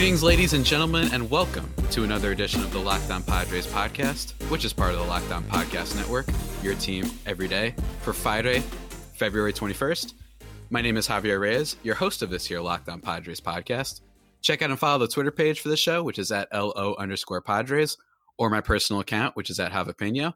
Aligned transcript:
Greetings, 0.00 0.22
ladies 0.22 0.54
and 0.54 0.64
gentlemen, 0.64 1.10
and 1.12 1.30
welcome 1.30 1.70
to 1.90 2.04
another 2.04 2.32
edition 2.32 2.62
of 2.62 2.72
the 2.72 2.78
Locked 2.78 3.10
On 3.10 3.22
Padres 3.22 3.66
podcast, 3.66 4.32
which 4.50 4.64
is 4.64 4.72
part 4.72 4.94
of 4.94 4.98
the 4.98 5.04
Locked 5.04 5.30
On 5.30 5.44
Podcast 5.44 5.94
Network, 5.94 6.26
your 6.62 6.74
team 6.76 7.10
every 7.26 7.46
day 7.46 7.74
for 8.00 8.14
Friday, 8.14 8.60
February 9.12 9.52
21st. 9.52 10.14
My 10.70 10.80
name 10.80 10.96
is 10.96 11.06
Javier 11.06 11.38
Reyes, 11.38 11.76
your 11.82 11.94
host 11.94 12.22
of 12.22 12.30
this 12.30 12.46
here 12.46 12.62
Locked 12.62 12.88
On 12.88 12.98
Padres 12.98 13.42
podcast. 13.42 14.00
Check 14.40 14.62
out 14.62 14.70
and 14.70 14.78
follow 14.78 15.00
the 15.00 15.06
Twitter 15.06 15.30
page 15.30 15.60
for 15.60 15.68
the 15.68 15.76
show, 15.76 16.02
which 16.02 16.18
is 16.18 16.32
at 16.32 16.48
LO 16.50 16.94
underscore 16.98 17.42
Padres, 17.42 17.98
or 18.38 18.48
my 18.48 18.62
personal 18.62 19.00
account, 19.00 19.36
which 19.36 19.50
is 19.50 19.60
at 19.60 19.70
Javapeno. 19.70 20.32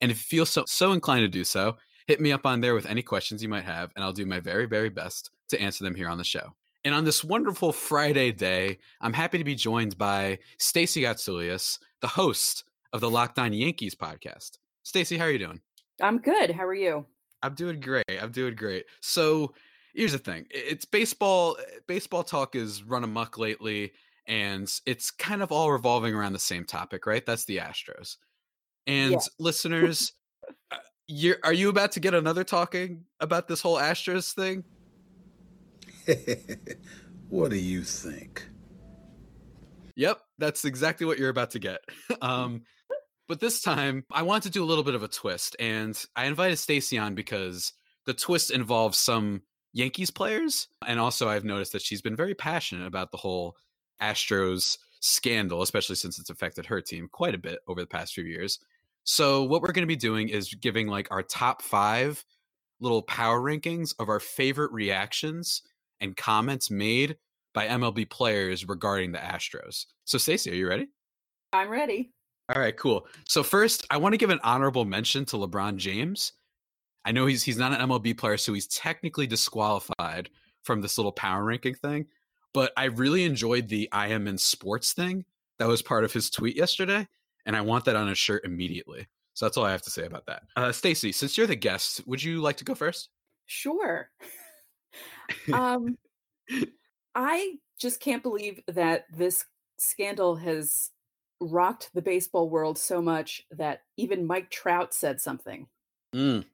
And 0.00 0.10
if 0.10 0.18
you 0.18 0.38
feel 0.38 0.46
so, 0.46 0.64
so 0.66 0.90
inclined 0.90 1.22
to 1.22 1.28
do 1.28 1.44
so, 1.44 1.76
hit 2.08 2.20
me 2.20 2.32
up 2.32 2.44
on 2.44 2.60
there 2.60 2.74
with 2.74 2.86
any 2.86 3.02
questions 3.02 3.40
you 3.40 3.48
might 3.48 3.66
have, 3.66 3.92
and 3.94 4.04
I'll 4.04 4.12
do 4.12 4.26
my 4.26 4.40
very, 4.40 4.66
very 4.66 4.88
best 4.88 5.30
to 5.50 5.60
answer 5.60 5.84
them 5.84 5.94
here 5.94 6.08
on 6.08 6.18
the 6.18 6.24
show. 6.24 6.54
And 6.86 6.94
on 6.94 7.04
this 7.04 7.24
wonderful 7.24 7.72
Friday 7.72 8.30
day, 8.30 8.78
I'm 9.00 9.12
happy 9.12 9.38
to 9.38 9.44
be 9.44 9.56
joined 9.56 9.98
by 9.98 10.38
Stacy 10.58 11.02
Gotsulias, 11.02 11.80
the 12.00 12.06
host 12.06 12.62
of 12.92 13.00
the 13.00 13.10
Locked 13.10 13.40
On 13.40 13.52
Yankees 13.52 13.96
podcast. 13.96 14.58
Stacy, 14.84 15.18
how 15.18 15.24
are 15.24 15.32
you 15.32 15.40
doing? 15.40 15.60
I'm 16.00 16.18
good. 16.18 16.52
How 16.52 16.64
are 16.64 16.76
you? 16.76 17.04
I'm 17.42 17.54
doing 17.54 17.80
great. 17.80 18.04
I'm 18.22 18.30
doing 18.30 18.54
great. 18.54 18.84
So 19.00 19.52
here's 19.96 20.12
the 20.12 20.18
thing: 20.18 20.46
it's 20.48 20.84
baseball. 20.84 21.56
Baseball 21.88 22.22
talk 22.22 22.54
is 22.54 22.84
run 22.84 23.02
amok 23.02 23.36
lately, 23.36 23.92
and 24.28 24.72
it's 24.86 25.10
kind 25.10 25.42
of 25.42 25.50
all 25.50 25.72
revolving 25.72 26.14
around 26.14 26.34
the 26.34 26.38
same 26.38 26.64
topic, 26.64 27.04
right? 27.04 27.26
That's 27.26 27.46
the 27.46 27.56
Astros. 27.56 28.16
And 28.86 29.10
yeah. 29.10 29.18
listeners, 29.40 30.12
uh, 30.70 30.76
you're, 31.08 31.38
are 31.42 31.52
you 31.52 31.68
about 31.68 31.90
to 31.92 32.00
get 32.00 32.14
another 32.14 32.44
talking 32.44 33.06
about 33.18 33.48
this 33.48 33.60
whole 33.60 33.76
Astros 33.76 34.32
thing? 34.32 34.62
what 37.28 37.50
do 37.50 37.56
you 37.56 37.82
think? 37.82 38.48
Yep, 39.96 40.20
that's 40.38 40.64
exactly 40.64 41.06
what 41.06 41.18
you're 41.18 41.30
about 41.30 41.52
to 41.52 41.58
get. 41.58 41.80
um, 42.20 42.62
but 43.28 43.40
this 43.40 43.60
time, 43.60 44.04
I 44.12 44.22
want 44.22 44.44
to 44.44 44.50
do 44.50 44.62
a 44.62 44.66
little 44.66 44.84
bit 44.84 44.94
of 44.94 45.02
a 45.02 45.08
twist, 45.08 45.56
and 45.58 46.00
I 46.14 46.26
invited 46.26 46.58
Stacey 46.58 46.98
on 46.98 47.14
because 47.14 47.72
the 48.04 48.14
twist 48.14 48.50
involves 48.50 48.98
some 48.98 49.42
Yankees 49.72 50.10
players, 50.10 50.68
and 50.86 51.00
also 51.00 51.28
I've 51.28 51.44
noticed 51.44 51.72
that 51.72 51.82
she's 51.82 52.02
been 52.02 52.16
very 52.16 52.34
passionate 52.34 52.86
about 52.86 53.10
the 53.10 53.16
whole 53.16 53.56
Astros 54.00 54.78
scandal, 55.00 55.62
especially 55.62 55.96
since 55.96 56.18
it's 56.18 56.30
affected 56.30 56.66
her 56.66 56.80
team 56.80 57.08
quite 57.10 57.34
a 57.34 57.38
bit 57.38 57.58
over 57.66 57.80
the 57.80 57.86
past 57.86 58.14
few 58.14 58.24
years. 58.24 58.58
So, 59.04 59.44
what 59.44 59.62
we're 59.62 59.72
going 59.72 59.82
to 59.82 59.86
be 59.86 59.96
doing 59.96 60.28
is 60.28 60.52
giving 60.54 60.88
like 60.88 61.08
our 61.10 61.22
top 61.22 61.62
five 61.62 62.24
little 62.80 63.02
power 63.02 63.40
rankings 63.40 63.94
of 63.98 64.08
our 64.08 64.20
favorite 64.20 64.72
reactions 64.72 65.62
and 66.00 66.16
comments 66.16 66.70
made 66.70 67.16
by 67.54 67.66
MLB 67.68 68.08
players 68.10 68.68
regarding 68.68 69.12
the 69.12 69.18
Astros. 69.18 69.86
So, 70.04 70.18
Stacey, 70.18 70.50
are 70.50 70.54
you 70.54 70.68
ready? 70.68 70.88
I'm 71.52 71.70
ready. 71.70 72.12
All 72.54 72.60
right, 72.60 72.76
cool. 72.76 73.08
So 73.26 73.42
first, 73.42 73.86
I 73.90 73.96
want 73.96 74.12
to 74.12 74.18
give 74.18 74.30
an 74.30 74.40
honorable 74.44 74.84
mention 74.84 75.24
to 75.26 75.36
LeBron 75.36 75.76
James. 75.76 76.32
I 77.04 77.12
know 77.12 77.26
he's 77.26 77.42
he's 77.42 77.58
not 77.58 77.72
an 77.72 77.88
MLB 77.88 78.16
player, 78.16 78.36
so 78.36 78.52
he's 78.52 78.68
technically 78.68 79.26
disqualified 79.26 80.30
from 80.62 80.80
this 80.80 80.98
little 80.98 81.12
power 81.12 81.44
ranking 81.44 81.74
thing. 81.74 82.06
But 82.52 82.72
I 82.76 82.84
really 82.84 83.24
enjoyed 83.24 83.68
the 83.68 83.88
I 83.90 84.08
am 84.08 84.28
in 84.28 84.38
sports 84.38 84.92
thing 84.92 85.24
that 85.58 85.68
was 85.68 85.82
part 85.82 86.04
of 86.04 86.12
his 86.12 86.30
tweet 86.30 86.56
yesterday, 86.56 87.08
and 87.46 87.56
I 87.56 87.62
want 87.62 87.84
that 87.86 87.96
on 87.96 88.08
a 88.08 88.14
shirt 88.14 88.44
immediately. 88.44 89.08
So 89.34 89.44
that's 89.44 89.56
all 89.56 89.64
I 89.64 89.72
have 89.72 89.82
to 89.82 89.90
say 89.90 90.06
about 90.06 90.26
that. 90.26 90.42
Uh, 90.56 90.72
Stacey, 90.72 91.12
since 91.12 91.36
you're 91.36 91.46
the 91.46 91.56
guest, 91.56 92.06
would 92.06 92.22
you 92.22 92.40
like 92.40 92.56
to 92.58 92.64
go 92.64 92.74
first? 92.74 93.08
Sure 93.46 94.10
um, 95.52 95.96
I 97.14 97.54
just 97.78 98.00
can't 98.00 98.22
believe 98.22 98.60
that 98.68 99.04
this 99.12 99.44
scandal 99.78 100.36
has 100.36 100.90
rocked 101.40 101.90
the 101.94 102.02
baseball 102.02 102.48
world 102.48 102.78
so 102.78 103.02
much 103.02 103.42
that 103.50 103.82
even 103.96 104.26
Mike 104.26 104.50
Trout 104.50 104.94
said 104.94 105.20
something. 105.20 105.66
Mm. 106.14 106.44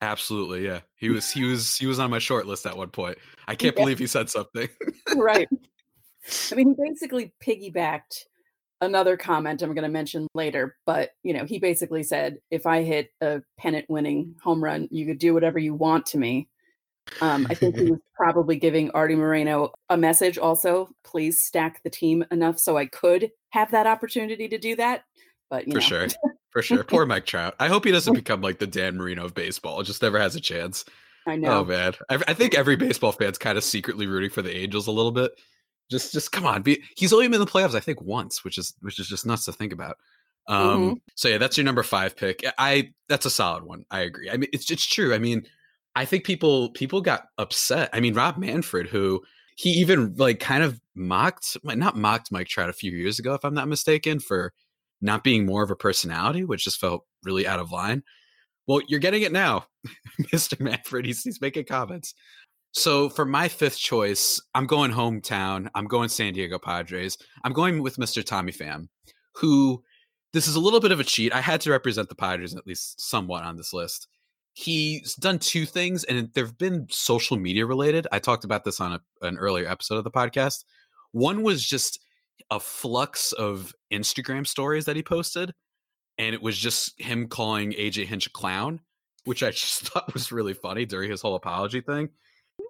Absolutely, 0.00 0.64
yeah. 0.64 0.80
He 0.96 1.08
was 1.10 1.30
he 1.30 1.44
was 1.44 1.76
he 1.76 1.86
was 1.86 1.98
on 1.98 2.10
my 2.10 2.18
short 2.18 2.46
list 2.46 2.66
at 2.66 2.76
one 2.76 2.90
point. 2.90 3.18
I 3.46 3.54
can't 3.54 3.76
yeah. 3.76 3.82
believe 3.82 3.98
he 3.98 4.06
said 4.06 4.30
something. 4.30 4.68
right. 5.16 5.48
I 6.50 6.54
mean, 6.54 6.74
he 6.74 6.74
basically 6.88 7.32
piggybacked 7.44 8.24
another 8.80 9.16
comment 9.16 9.62
I'm 9.62 9.74
going 9.74 9.82
to 9.82 9.88
mention 9.88 10.28
later, 10.34 10.76
but 10.86 11.10
you 11.22 11.32
know, 11.32 11.44
he 11.44 11.58
basically 11.58 12.02
said, 12.02 12.38
"If 12.50 12.66
I 12.66 12.82
hit 12.82 13.10
a 13.20 13.42
pennant-winning 13.58 14.36
home 14.42 14.62
run, 14.62 14.88
you 14.90 15.06
could 15.06 15.18
do 15.18 15.34
whatever 15.34 15.58
you 15.58 15.74
want 15.74 16.06
to 16.06 16.18
me." 16.18 16.48
Um, 17.20 17.46
I 17.50 17.54
think 17.54 17.76
he 17.76 17.90
was 17.90 18.00
probably 18.16 18.56
giving 18.56 18.90
Artie 18.90 19.16
Moreno 19.16 19.72
a 19.88 19.96
message 19.96 20.38
also. 20.38 20.88
Please 21.04 21.40
stack 21.40 21.82
the 21.82 21.90
team 21.90 22.24
enough 22.30 22.58
so 22.58 22.76
I 22.76 22.86
could 22.86 23.30
have 23.50 23.70
that 23.70 23.86
opportunity 23.86 24.48
to 24.48 24.58
do 24.58 24.76
that. 24.76 25.04
But 25.50 25.64
for 25.64 25.70
know. 25.70 25.80
sure, 25.80 26.06
for 26.50 26.62
sure. 26.62 26.84
Poor 26.84 27.06
Mike 27.06 27.26
Trout. 27.26 27.54
I 27.58 27.68
hope 27.68 27.84
he 27.84 27.92
doesn't 27.92 28.14
become 28.14 28.40
like 28.40 28.58
the 28.58 28.66
Dan 28.66 28.96
Marino 28.96 29.24
of 29.24 29.34
baseball. 29.34 29.82
Just 29.82 30.02
never 30.02 30.18
has 30.18 30.36
a 30.36 30.40
chance. 30.40 30.84
I 31.26 31.32
oh, 31.32 31.36
know. 31.36 31.58
Oh 31.60 31.64
man, 31.64 31.94
I, 32.10 32.18
I 32.28 32.34
think 32.34 32.54
every 32.54 32.76
baseball 32.76 33.12
fan's 33.12 33.38
kind 33.38 33.58
of 33.58 33.64
secretly 33.64 34.06
rooting 34.06 34.30
for 34.30 34.42
the 34.42 34.56
Angels 34.56 34.86
a 34.86 34.92
little 34.92 35.12
bit. 35.12 35.32
Just, 35.90 36.12
just 36.12 36.32
come 36.32 36.44
on. 36.44 36.60
Be, 36.60 36.82
he's 36.96 37.14
only 37.14 37.26
been 37.28 37.34
in 37.34 37.40
the 37.40 37.46
playoffs, 37.46 37.74
I 37.74 37.80
think, 37.80 38.02
once, 38.02 38.44
which 38.44 38.58
is 38.58 38.74
which 38.80 38.98
is 38.98 39.08
just 39.08 39.26
nuts 39.26 39.46
to 39.46 39.52
think 39.52 39.72
about. 39.72 39.96
Um, 40.46 40.58
mm-hmm. 40.58 40.92
So 41.14 41.28
yeah, 41.28 41.38
that's 41.38 41.56
your 41.56 41.64
number 41.64 41.82
five 41.82 42.16
pick. 42.16 42.44
I 42.58 42.92
that's 43.08 43.26
a 43.26 43.30
solid 43.30 43.64
one. 43.64 43.84
I 43.90 44.00
agree. 44.00 44.30
I 44.30 44.36
mean, 44.36 44.48
it's 44.52 44.70
it's 44.70 44.86
true. 44.86 45.14
I 45.14 45.18
mean, 45.18 45.46
I 45.98 46.04
think 46.04 46.22
people 46.22 46.70
people 46.70 47.00
got 47.00 47.24
upset. 47.38 47.90
I 47.92 47.98
mean, 47.98 48.14
Rob 48.14 48.38
Manfred, 48.38 48.86
who 48.86 49.20
he 49.56 49.70
even 49.70 50.14
like 50.14 50.38
kind 50.38 50.62
of 50.62 50.80
mocked, 50.94 51.56
not 51.64 51.96
mocked 51.96 52.30
Mike 52.30 52.46
Trout 52.46 52.70
a 52.70 52.72
few 52.72 52.92
years 52.92 53.18
ago, 53.18 53.34
if 53.34 53.44
I'm 53.44 53.52
not 53.52 53.66
mistaken, 53.66 54.20
for 54.20 54.52
not 55.00 55.24
being 55.24 55.44
more 55.44 55.64
of 55.64 55.72
a 55.72 55.76
personality, 55.76 56.44
which 56.44 56.62
just 56.62 56.78
felt 56.78 57.04
really 57.24 57.48
out 57.48 57.58
of 57.58 57.72
line. 57.72 58.04
Well, 58.68 58.80
you're 58.86 59.00
getting 59.00 59.22
it 59.22 59.32
now, 59.32 59.66
Mr. 60.32 60.60
Manfred. 60.60 61.04
He's, 61.04 61.24
he's 61.24 61.40
making 61.40 61.64
comments. 61.64 62.14
So 62.70 63.08
for 63.08 63.24
my 63.24 63.48
fifth 63.48 63.78
choice, 63.78 64.40
I'm 64.54 64.66
going 64.66 64.92
hometown. 64.92 65.68
I'm 65.74 65.86
going 65.86 66.10
San 66.10 66.32
Diego 66.32 66.60
Padres. 66.60 67.18
I'm 67.42 67.52
going 67.52 67.82
with 67.82 67.96
Mr. 67.96 68.24
Tommy 68.24 68.52
Pham, 68.52 68.86
who 69.34 69.82
this 70.32 70.46
is 70.46 70.54
a 70.54 70.60
little 70.60 70.78
bit 70.78 70.92
of 70.92 71.00
a 71.00 71.04
cheat. 71.04 71.34
I 71.34 71.40
had 71.40 71.60
to 71.62 71.72
represent 71.72 72.08
the 72.08 72.14
Padres 72.14 72.54
at 72.54 72.68
least 72.68 73.00
somewhat 73.00 73.42
on 73.42 73.56
this 73.56 73.72
list 73.72 74.06
he's 74.58 75.14
done 75.14 75.38
two 75.38 75.64
things 75.64 76.02
and 76.02 76.28
they've 76.34 76.58
been 76.58 76.84
social 76.90 77.36
media 77.36 77.64
related 77.64 78.08
i 78.10 78.18
talked 78.18 78.44
about 78.44 78.64
this 78.64 78.80
on 78.80 78.92
a, 78.92 79.00
an 79.26 79.38
earlier 79.38 79.68
episode 79.68 79.96
of 79.96 80.04
the 80.04 80.10
podcast. 80.10 80.64
One 81.12 81.42
was 81.42 81.64
just 81.64 82.00
a 82.50 82.58
flux 82.58 83.32
of 83.32 83.72
instagram 83.92 84.44
stories 84.44 84.84
that 84.84 84.96
he 84.96 85.02
posted 85.02 85.54
and 86.18 86.34
it 86.34 86.42
was 86.42 86.58
just 86.58 87.00
him 87.00 87.28
calling 87.28 87.70
aj 87.72 88.04
hinch 88.04 88.26
a 88.26 88.30
clown 88.30 88.80
which 89.24 89.44
i 89.44 89.50
just 89.62 89.82
thought 89.82 90.12
was 90.12 90.32
really 90.32 90.54
funny 90.54 90.84
during 90.84 91.08
his 91.08 91.22
whole 91.22 91.36
apology 91.36 91.80
thing 91.80 92.08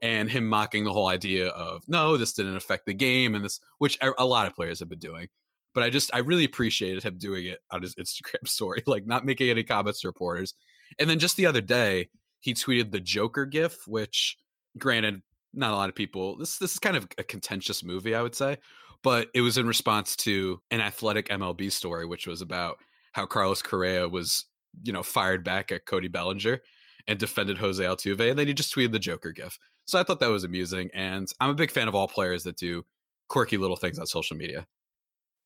and 0.03 0.31
him 0.31 0.47
mocking 0.47 0.85
the 0.85 0.93
whole 0.93 1.09
idea 1.09 1.49
of 1.49 1.83
no 1.89 2.19
this 2.19 2.35
didn't 2.35 2.57
affect 2.57 2.85
the 2.85 2.95
game 2.95 3.35
and 3.35 3.45
this 3.45 3.61
which 3.79 3.99
a 4.19 4.25
lot 4.25 4.47
of 4.47 4.55
players 4.55 4.79
have 4.79 4.91
been 4.91 4.99
doing 4.99 5.27
but 5.75 5.83
i 5.83 5.89
just 5.89 6.15
i 6.15 6.19
really 6.19 6.45
appreciated 6.45 7.03
him 7.03 7.17
doing 7.17 7.47
it 7.47 7.61
on 7.71 7.81
his 7.81 7.95
instagram 8.01 8.47
story 8.47 8.83
like 8.87 9.07
not 9.07 9.25
making 9.25 9.49
any 9.49 9.65
comments 9.65 10.03
to 10.03 10.09
reporters 10.09 10.55
and 10.99 11.09
then 11.09 11.19
just 11.19 11.37
the 11.37 11.47
other 11.47 11.61
day, 11.61 12.09
he 12.41 12.55
tweeted 12.55 12.91
the 12.91 13.01
Joker 13.01 13.47
gif, 13.47 13.87
which 13.87 14.37
granted, 14.77 15.23
not 15.55 15.73
a 15.73 15.77
lot 15.77 15.89
of 15.89 15.95
people 15.95 16.37
this 16.37 16.59
this 16.59 16.73
is 16.73 16.79
kind 16.79 16.97
of 16.97 17.09
a 17.17 17.25
contentious 17.25 17.83
movie, 17.83 18.15
I 18.15 18.23
would 18.23 18.35
say. 18.35 18.59
But 19.03 19.29
it 19.35 19.41
was 19.41 19.59
in 19.59 19.67
response 19.67 20.17
to 20.17 20.61
an 20.71 20.81
athletic 20.81 21.29
MLB 21.29 21.71
story, 21.71 22.05
which 22.05 22.27
was 22.27 22.43
about 22.43 22.79
how 23.13 23.27
Carlos 23.27 23.63
Correa 23.63 24.09
was, 24.09 24.47
you 24.83 24.93
know, 24.93 25.03
fired 25.03 25.45
back 25.45 25.71
at 25.71 25.87
Cody 25.87 26.09
Bellinger 26.09 26.61
and 27.07 27.19
defended 27.19 27.59
Jose 27.59 27.83
Altuve, 27.83 28.31
and 28.31 28.39
then 28.39 28.47
he 28.47 28.55
just 28.55 28.75
tweeted 28.75 28.93
the 28.93 28.99
Joker 28.99 29.33
gif. 29.33 29.59
So 29.87 29.99
I 29.99 30.03
thought 30.03 30.21
that 30.21 30.29
was 30.29 30.45
amusing, 30.45 30.91
and 30.93 31.27
I'm 31.41 31.51
a 31.51 31.55
big 31.55 31.71
fan 31.71 31.89
of 31.89 31.95
all 31.95 32.09
players 32.09 32.45
that 32.45 32.57
do 32.57 32.85
quirky 33.29 33.57
little 33.57 33.77
things 33.77 33.99
on 33.99 34.07
social 34.07 34.37
media. 34.37 34.67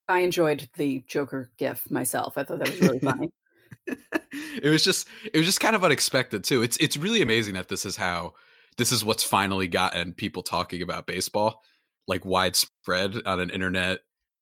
I 0.08 0.20
enjoyed 0.20 0.68
the 0.76 1.04
Joker 1.06 1.50
gif 1.58 1.88
myself. 1.90 2.36
I 2.36 2.42
thought 2.42 2.58
that 2.58 2.70
was 2.70 2.80
really 2.80 2.98
funny 3.00 3.30
it 4.62 4.68
was 4.68 4.82
just 4.84 5.08
it 5.32 5.36
was 5.36 5.46
just 5.46 5.60
kind 5.60 5.76
of 5.76 5.84
unexpected 5.84 6.44
too. 6.44 6.62
It's 6.62 6.76
it's 6.78 6.96
really 6.96 7.22
amazing 7.22 7.54
that 7.54 7.68
this 7.68 7.84
is 7.84 7.96
how 7.96 8.34
this 8.76 8.92
is 8.92 9.04
what's 9.04 9.22
finally 9.22 9.68
gotten 9.68 10.12
people 10.12 10.42
talking 10.42 10.82
about 10.82 11.06
baseball 11.06 11.62
like 12.08 12.24
widespread 12.24 13.14
on 13.26 13.40
an 13.40 13.50
internet 13.50 14.00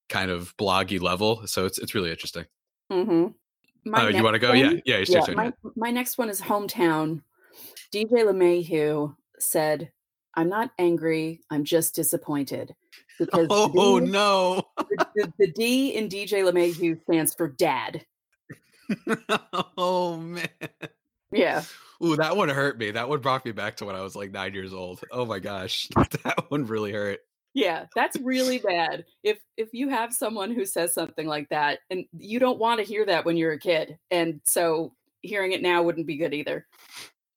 kind 0.09 0.31
of 0.31 0.57
bloggy 0.57 1.01
level. 1.01 1.47
So 1.47 1.67
it's 1.67 1.79
it's 1.79 1.95
really 1.95 2.11
interesting. 2.11 2.47
Mm-hmm. 2.91 3.95
Uh, 3.95 4.09
you 4.09 4.23
want 4.23 4.35
to 4.35 4.39
go? 4.39 4.49
One, 4.49 4.59
yeah, 4.59 4.73
yeah. 4.85 5.05
Yeah 5.07 5.35
my, 5.35 5.53
my 5.77 5.91
next 5.91 6.19
one 6.19 6.29
is 6.29 6.41
hometown. 6.41 7.23
DJ 7.95 8.11
LeMahieu 8.11 9.15
said, 9.39 9.91
"I'm 10.35 10.49
not 10.49 10.71
angry. 10.79 11.41
I'm 11.51 11.65
just 11.65 11.95
disappointed." 11.95 12.75
Because 13.19 13.47
oh, 13.51 14.01
D, 14.01 14.07
no, 14.07 14.63
the, 14.77 15.07
the, 15.15 15.33
the 15.39 15.53
D 15.53 15.91
in 15.95 16.09
DJ 16.09 16.45
LeMahieu 16.45 17.01
stands 17.03 17.35
for 17.35 17.49
dad. 17.49 18.05
oh 19.77 20.17
man. 20.17 20.49
Yeah. 21.33 21.63
Ooh, 22.03 22.17
that 22.17 22.37
one 22.37 22.49
hurt 22.49 22.79
me. 22.79 22.91
That 22.91 23.09
one 23.09 23.21
brought 23.21 23.45
me 23.45 23.53
back 23.53 23.77
to 23.77 23.85
when 23.85 23.95
I 23.95 24.01
was 24.03 24.17
like 24.17 24.33
nine 24.33 24.55
years 24.55 24.73
old. 24.73 25.01
Oh 25.11 25.25
my 25.25 25.39
gosh. 25.39 25.89
That 26.25 26.51
one 26.51 26.67
really 26.67 26.93
hurt. 26.93 27.21
Yeah, 27.55 27.87
that's 27.97 28.17
really 28.21 28.59
bad. 28.59 29.05
If 29.23 29.39
if 29.57 29.71
you 29.73 29.89
have 29.89 30.13
someone 30.13 30.53
who 30.53 30.65
says 30.65 30.95
something 30.95 31.27
like 31.27 31.49
that 31.51 31.81
and 31.91 32.05
you 32.17 32.39
don't 32.39 32.59
want 32.59 32.79
to 32.79 32.87
hear 32.87 33.05
that 33.07 33.25
when 33.25 33.37
you're 33.37 33.53
a 33.53 33.59
kid. 33.59 33.99
And 34.11 34.41
so 34.45 34.95
hearing 35.23 35.53
it 35.53 35.63
now 35.63 35.83
wouldn't 35.83 36.07
be 36.07 36.17
good 36.17 36.33
either. 36.35 36.67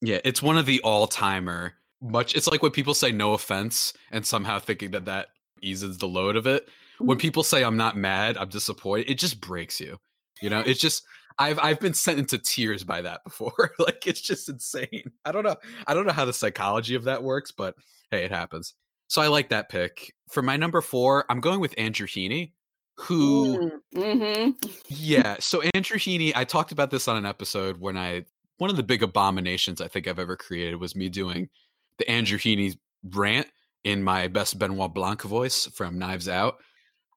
Yeah, 0.02 0.20
it's 0.24 0.42
one 0.42 0.58
of 0.58 0.66
the 0.66 0.82
all-timer 0.82 1.74
much 2.02 2.36
it's 2.36 2.48
like 2.48 2.62
when 2.62 2.72
people 2.72 2.94
say 2.94 3.12
no 3.14 3.34
offense 3.34 3.94
and 4.12 4.26
somehow 4.26 4.60
thinking 4.60 4.92
that 4.92 5.06
that 5.06 5.30
eases 5.62 5.98
the 5.98 6.08
load 6.08 6.36
of 6.36 6.46
it. 6.46 6.68
When 7.00 7.18
Mhm. 7.18 7.22
people 7.22 7.44
say 7.44 7.64
I'm 7.64 7.78
not 7.78 7.96
mad, 7.98 8.38
I'm 8.38 8.50
disappointed, 8.50 9.10
it 9.10 9.18
just 9.18 9.40
breaks 9.40 9.80
you. 9.80 9.98
You 10.42 10.50
know, 10.50 10.60
it's 10.60 10.80
just 10.80 11.04
I've 11.40 11.60
I've 11.60 11.80
been 11.80 11.94
sent 11.94 12.20
into 12.20 12.38
tears 12.38 12.84
by 12.84 13.02
that 13.02 13.24
before. 13.24 13.72
like 13.80 14.08
it's 14.08 14.22
just 14.22 14.50
insane. 14.50 15.12
I 15.26 15.32
don't 15.32 15.44
know. 15.44 15.56
I 15.88 15.94
don't 15.94 16.06
know 16.06 16.14
how 16.14 16.26
the 16.26 16.34
psychology 16.34 16.96
of 16.96 17.06
that 17.06 17.24
works, 17.24 17.52
but 17.52 17.76
hey, 18.12 18.24
it 18.24 18.32
happens. 18.32 18.74
So 19.08 19.22
I 19.22 19.28
like 19.28 19.50
that 19.50 19.70
pick. 19.70 20.14
For 20.30 20.42
my 20.42 20.58
number 20.58 20.82
4, 20.82 21.26
I'm 21.30 21.40
going 21.40 21.60
with 21.60 21.76
Andrew 21.78 22.08
Heaney, 22.08 22.54
who 22.98 23.72
Mm-hmm. 23.96 24.52
yeah. 24.88 25.36
So 25.40 25.62
Andrew 25.74 25.98
Heaney, 25.98 26.32
I 26.36 26.46
talked 26.46 26.72
about 26.72 26.90
this 26.90 27.08
on 27.08 27.18
an 27.18 27.26
episode 27.26 27.80
when 27.80 27.98
I 27.98 28.26
one 28.58 28.70
of 28.70 28.76
the 28.76 28.84
big 28.84 29.04
abominations 29.04 29.82
I 29.82 29.88
think 29.88 30.08
I've 30.08 30.20
ever 30.20 30.36
created 30.38 30.76
was 30.80 30.96
me 30.96 31.10
doing 31.10 31.50
the 31.98 32.10
Andrew 32.10 32.38
Heaney 32.38 32.78
rant 33.04 33.48
in 33.84 34.02
my 34.04 34.28
best 34.28 34.58
Benoit 34.58 34.94
Blanc 34.94 35.22
voice 35.24 35.66
from 35.68 36.00
Knives 36.00 36.30
Out. 36.30 36.56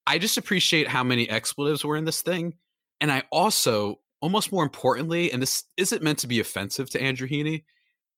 I 0.06 0.18
just 0.18 0.36
appreciate 0.36 0.88
how 0.88 1.04
many 1.04 1.28
expletives 1.28 1.84
were 1.84 1.96
in 1.96 2.04
this 2.04 2.22
thing. 2.22 2.54
And 3.00 3.12
I 3.12 3.24
also, 3.30 4.00
almost 4.20 4.52
more 4.52 4.62
importantly, 4.62 5.32
and 5.32 5.42
this 5.42 5.64
isn't 5.76 6.02
meant 6.02 6.18
to 6.20 6.26
be 6.26 6.40
offensive 6.40 6.90
to 6.90 7.00
Andrew 7.00 7.28
Heaney, 7.28 7.64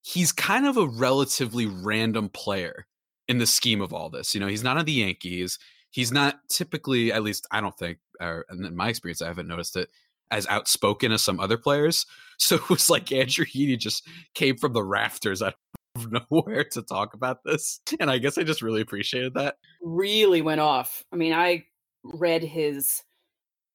he's 0.03 0.33
kind 0.33 0.67
of 0.67 0.77
a 0.77 0.87
relatively 0.87 1.67
random 1.67 2.29
player 2.29 2.87
in 3.27 3.39
the 3.39 3.47
scheme 3.47 3.81
of 3.81 3.93
all 3.93 4.11
this. 4.11 4.35
You 4.35 4.41
know, 4.41 4.47
he's 4.47 4.63
not 4.63 4.79
on 4.79 4.85
the 4.85 4.93
Yankees. 4.93 5.59
He's 5.91 6.13
not 6.13 6.37
typically, 6.49 7.13
at 7.13 7.23
least 7.23 7.47
I 7.51 7.61
don't 7.61 7.77
think, 7.77 7.99
or 8.21 8.45
in 8.51 8.77
my 8.77 8.89
experience, 8.89 9.23
I 9.23 9.27
haven't 9.27 9.49
noticed 9.49 9.77
it 9.77 9.91
as 10.31 10.47
outspoken 10.49 11.13
as 11.13 11.23
some 11.23 11.41
other 11.41 11.59
players. 11.59 12.07
So 12.41 12.55
it 12.55 12.71
was 12.71 12.89
like 12.89 13.11
Andrew 13.11 13.45
Heaney 13.45 13.77
just 13.77 14.07
came 14.37 14.57
from 14.59 14.73
the 14.73 14.85
rafters 14.85 15.43
out 15.43 15.55
of 15.97 16.07
nowhere 16.31 16.63
to 16.71 16.83
talk 16.83 17.15
about 17.15 17.39
this. 17.45 17.81
And 17.99 18.09
I 18.09 18.19
guess 18.19 18.39
I 18.39 18.45
just 18.45 18.63
really 18.63 18.81
appreciated 18.81 19.35
that. 19.35 19.57
Really 19.83 20.41
went 20.41 20.61
off. 20.61 21.03
I 21.13 21.17
mean, 21.17 21.33
I 21.33 21.65
read 22.05 22.45
his 22.45 23.03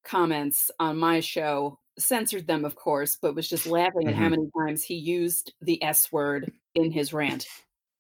comments 0.03 0.69
on 0.79 0.97
my 0.97 1.19
show, 1.19 1.79
censored 1.97 2.47
them, 2.47 2.65
of 2.65 2.75
course, 2.75 3.15
but 3.15 3.35
was 3.35 3.47
just 3.49 3.65
laughing 3.67 4.07
at 4.07 4.15
how 4.15 4.27
Mhm. 4.27 4.31
many 4.31 4.49
times 4.57 4.83
he 4.83 4.95
used 4.95 5.53
the 5.61 5.81
S 5.83 6.11
word 6.11 6.51
in 6.75 6.91
his 6.91 7.13
rant. 7.13 7.47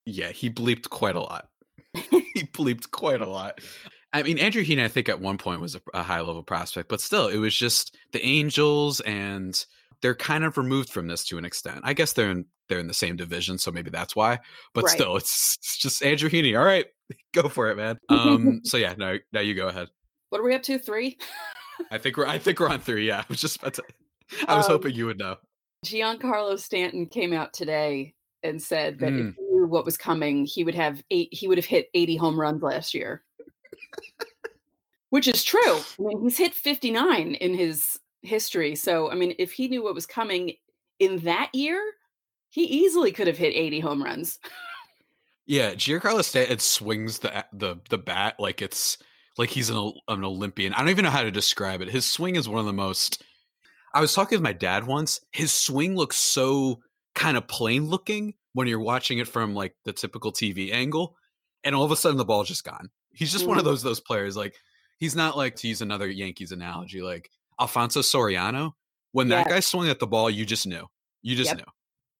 Yeah, 0.05 0.29
he 0.29 0.49
bleeped 0.49 0.89
quite 0.89 1.15
a 1.15 1.21
lot. 1.21 1.49
he 1.93 2.43
bleeped 2.53 2.91
quite 2.91 3.21
a 3.21 3.29
lot. 3.29 3.61
I 4.11 4.21
mean, 4.23 4.37
Andrew 4.37 4.63
Heaney, 4.63 4.83
I 4.83 4.87
think 4.89 5.09
at 5.09 5.19
one 5.19 5.37
point 5.37 5.61
was 5.61 5.75
a, 5.75 5.81
a 5.93 6.03
high 6.03 6.19
level 6.21 6.43
prospect, 6.43 6.87
but 6.89 7.01
still, 7.01 7.27
it 7.29 7.37
was 7.37 7.55
just 7.55 7.97
the 8.11 8.23
Angels, 8.23 8.99
and 9.01 9.63
they're 10.01 10.13
kind 10.13 10.43
of 10.43 10.57
removed 10.57 10.89
from 10.89 11.07
this 11.07 11.25
to 11.25 11.37
an 11.37 11.45
extent. 11.45 11.79
I 11.83 11.93
guess 11.93 12.13
they're 12.13 12.29
in 12.31 12.45
they're 12.69 12.79
in 12.79 12.87
the 12.87 12.93
same 12.93 13.15
division, 13.17 13.57
so 13.57 13.71
maybe 13.71 13.89
that's 13.89 14.15
why. 14.15 14.39
But 14.73 14.85
Right. 14.85 14.93
still, 14.93 15.17
it's, 15.17 15.57
it's 15.61 15.77
just 15.77 16.01
Andrew 16.03 16.29
Heaney. 16.29 16.57
All 16.57 16.63
right, 16.65 16.85
go 17.33 17.49
for 17.49 17.69
it, 17.69 17.75
man. 17.77 17.97
Um, 18.09 18.61
so 18.63 18.77
yeah, 18.77 18.93
no, 18.97 19.17
now 19.33 19.41
you 19.41 19.53
go 19.55 19.67
ahead. 19.67 19.89
What 20.29 20.39
are 20.41 20.43
we 20.43 20.55
up 20.55 20.63
to? 20.63 20.79
Three? 20.79 21.17
I 21.91 21.97
think 21.97 22.17
we're 22.17 22.25
I 22.27 22.37
think 22.39 22.59
we're 22.59 22.69
on 22.69 22.79
three. 22.79 23.07
Yeah, 23.07 23.19
I 23.19 23.25
was 23.29 23.39
just 23.41 23.57
about 23.57 23.73
to. 23.75 23.83
I 24.47 24.55
was 24.57 24.65
Um, 24.65 24.71
hoping 24.73 24.93
you 24.95 25.05
would 25.05 25.19
know. 25.19 25.37
Giancarlo 25.85 26.57
Stanton 26.59 27.05
came 27.07 27.33
out 27.33 27.53
today 27.53 28.13
and 28.41 28.61
said 28.61 28.99
that 28.99 29.11
Mm. 29.11 29.29
if 29.29 29.35
he 29.35 29.41
knew 29.43 29.67
what 29.67 29.85
was 29.85 29.97
coming, 29.97 30.45
he 30.45 30.63
would 30.63 30.75
have 30.75 31.03
eight. 31.11 31.29
He 31.31 31.47
would 31.47 31.57
have 31.57 31.65
hit 31.65 31.89
80 31.93 32.15
home 32.17 32.39
runs 32.39 32.61
last 32.61 32.93
year, 32.93 33.23
which 35.09 35.27
is 35.27 35.43
true. 35.43 35.61
I 35.77 35.83
mean, 35.99 36.21
he's 36.23 36.37
hit 36.37 36.53
59 36.53 37.35
in 37.35 37.53
his 37.53 37.99
history. 38.21 38.75
So, 38.75 39.11
I 39.11 39.15
mean, 39.15 39.35
if 39.39 39.51
he 39.51 39.67
knew 39.67 39.83
what 39.83 39.95
was 39.95 40.05
coming 40.05 40.53
in 40.99 41.19
that 41.19 41.49
year, 41.53 41.79
he 42.49 42.63
easily 42.63 43.11
could 43.11 43.27
have 43.27 43.37
hit 43.37 43.53
80 43.55 43.79
home 43.81 44.03
runs. 44.03 44.39
Yeah, 45.45 45.73
Giancarlo 45.73 46.23
Stanton 46.23 46.59
swings 46.59 47.19
the 47.19 47.45
the 47.51 47.75
the 47.89 47.97
bat 47.97 48.35
like 48.39 48.61
it's 48.61 48.97
like 49.37 49.49
he's 49.49 49.69
an 49.69 49.91
an 50.07 50.23
Olympian. 50.23 50.73
I 50.73 50.79
don't 50.79 50.89
even 50.89 51.05
know 51.05 51.11
how 51.11 51.23
to 51.23 51.31
describe 51.31 51.81
it. 51.81 51.89
His 51.89 52.05
swing 52.05 52.35
is 52.35 52.47
one 52.49 52.59
of 52.59 52.65
the 52.65 52.73
most. 52.73 53.23
I 53.93 54.01
was 54.01 54.13
talking 54.13 54.37
with 54.37 54.43
my 54.43 54.53
dad 54.53 54.85
once. 54.87 55.19
His 55.31 55.51
swing 55.51 55.95
looks 55.95 56.17
so 56.17 56.79
kind 57.15 57.37
of 57.37 57.47
plain 57.47 57.85
looking 57.87 58.33
when 58.53 58.67
you're 58.67 58.79
watching 58.79 59.19
it 59.19 59.27
from 59.27 59.53
like 59.53 59.75
the 59.85 59.93
typical 59.93 60.31
TV 60.31 60.71
angle, 60.73 61.15
and 61.63 61.75
all 61.75 61.83
of 61.83 61.91
a 61.91 61.95
sudden 61.95 62.17
the 62.17 62.25
ball's 62.25 62.47
just 62.47 62.63
gone. 62.63 62.89
He's 63.13 63.31
just 63.31 63.45
one 63.47 63.57
of 63.57 63.63
Mhm. 63.63 63.67
those 63.67 63.83
those 63.83 63.99
players. 63.99 64.35
Like 64.35 64.55
he's 64.99 65.15
not 65.15 65.37
like 65.37 65.55
to 65.57 65.67
use 65.67 65.81
another 65.81 66.09
Yankees 66.09 66.51
analogy, 66.51 67.01
like 67.01 67.29
Alfonso 67.59 68.01
Soriano. 68.01 68.73
When 69.11 69.27
that 69.29 69.45
Yes. 69.45 69.53
guy 69.53 69.59
swung 69.59 69.89
at 69.89 69.99
the 69.99 70.07
ball, 70.07 70.29
you 70.29 70.43
just 70.45 70.65
knew. 70.65 70.87
You 71.21 71.35
just 71.35 71.49
Yep. 71.51 71.57
knew. 71.57 71.71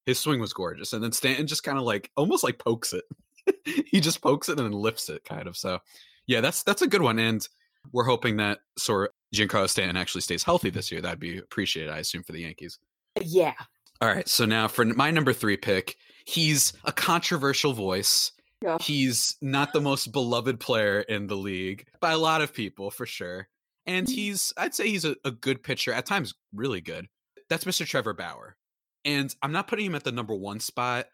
His 0.06 0.20
swing 0.20 0.38
was 0.38 0.52
gorgeous, 0.52 0.92
and 0.92 1.02
then 1.02 1.10
Stanton 1.12 1.46
just 1.48 1.64
kind 1.64 1.78
of 1.78 1.84
like 1.84 2.10
almost 2.16 2.44
like 2.44 2.58
pokes 2.58 2.92
it. 2.92 3.04
he 3.86 4.00
just 4.00 4.20
pokes 4.20 4.48
it 4.48 4.58
and 4.60 4.66
then 4.66 4.72
lifts 4.72 5.08
it, 5.08 5.24
kind 5.24 5.48
of. 5.48 5.56
So, 5.56 5.80
yeah, 6.26 6.40
that's 6.40 6.62
that's 6.62 6.82
a 6.82 6.86
good 6.86 7.02
one, 7.02 7.18
and 7.18 7.46
we're 7.92 8.04
hoping 8.04 8.36
that 8.38 8.60
sort 8.78 9.12
Giancarlo 9.34 9.68
Stanton 9.68 9.96
actually 9.96 10.22
stays 10.22 10.42
healthy 10.42 10.70
this 10.70 10.90
year. 10.90 11.00
That'd 11.00 11.20
be 11.20 11.38
appreciated, 11.38 11.90
I 11.92 11.98
assume, 11.98 12.22
for 12.22 12.32
the 12.32 12.40
Yankees. 12.42 12.78
Yeah. 13.20 13.54
All 14.00 14.08
right, 14.08 14.28
so 14.28 14.44
now 14.44 14.68
for 14.68 14.84
my 14.84 15.10
number 15.10 15.32
three 15.32 15.56
pick, 15.56 15.96
he's 16.26 16.72
a 16.84 16.92
controversial 16.92 17.72
voice. 17.72 18.32
Yeah. 18.62 18.78
He's 18.80 19.36
not 19.40 19.72
the 19.72 19.80
most 19.80 20.12
beloved 20.12 20.58
player 20.60 21.00
in 21.02 21.26
the 21.26 21.36
league 21.36 21.86
by 22.00 22.12
a 22.12 22.18
lot 22.18 22.40
of 22.42 22.52
people, 22.52 22.90
for 22.90 23.06
sure. 23.06 23.48
And 23.86 24.06
Mhm. 24.06 24.10
he's, 24.14 24.52
I'd 24.56 24.74
say 24.74 24.88
he's 24.88 25.04
a, 25.04 25.16
a 25.24 25.30
good 25.30 25.62
pitcher, 25.62 25.92
at 25.92 26.06
times 26.06 26.34
really 26.52 26.80
good. 26.80 27.08
That's 27.48 27.64
Mr. 27.64 27.86
Trevor 27.86 28.14
Bauer. 28.14 28.56
And 29.04 29.34
I'm 29.42 29.52
not 29.52 29.68
putting 29.68 29.86
him 29.86 29.94
at 29.94 30.04
the 30.04 30.12
number 30.12 30.34
one 30.34 30.60
spot, 30.60 31.06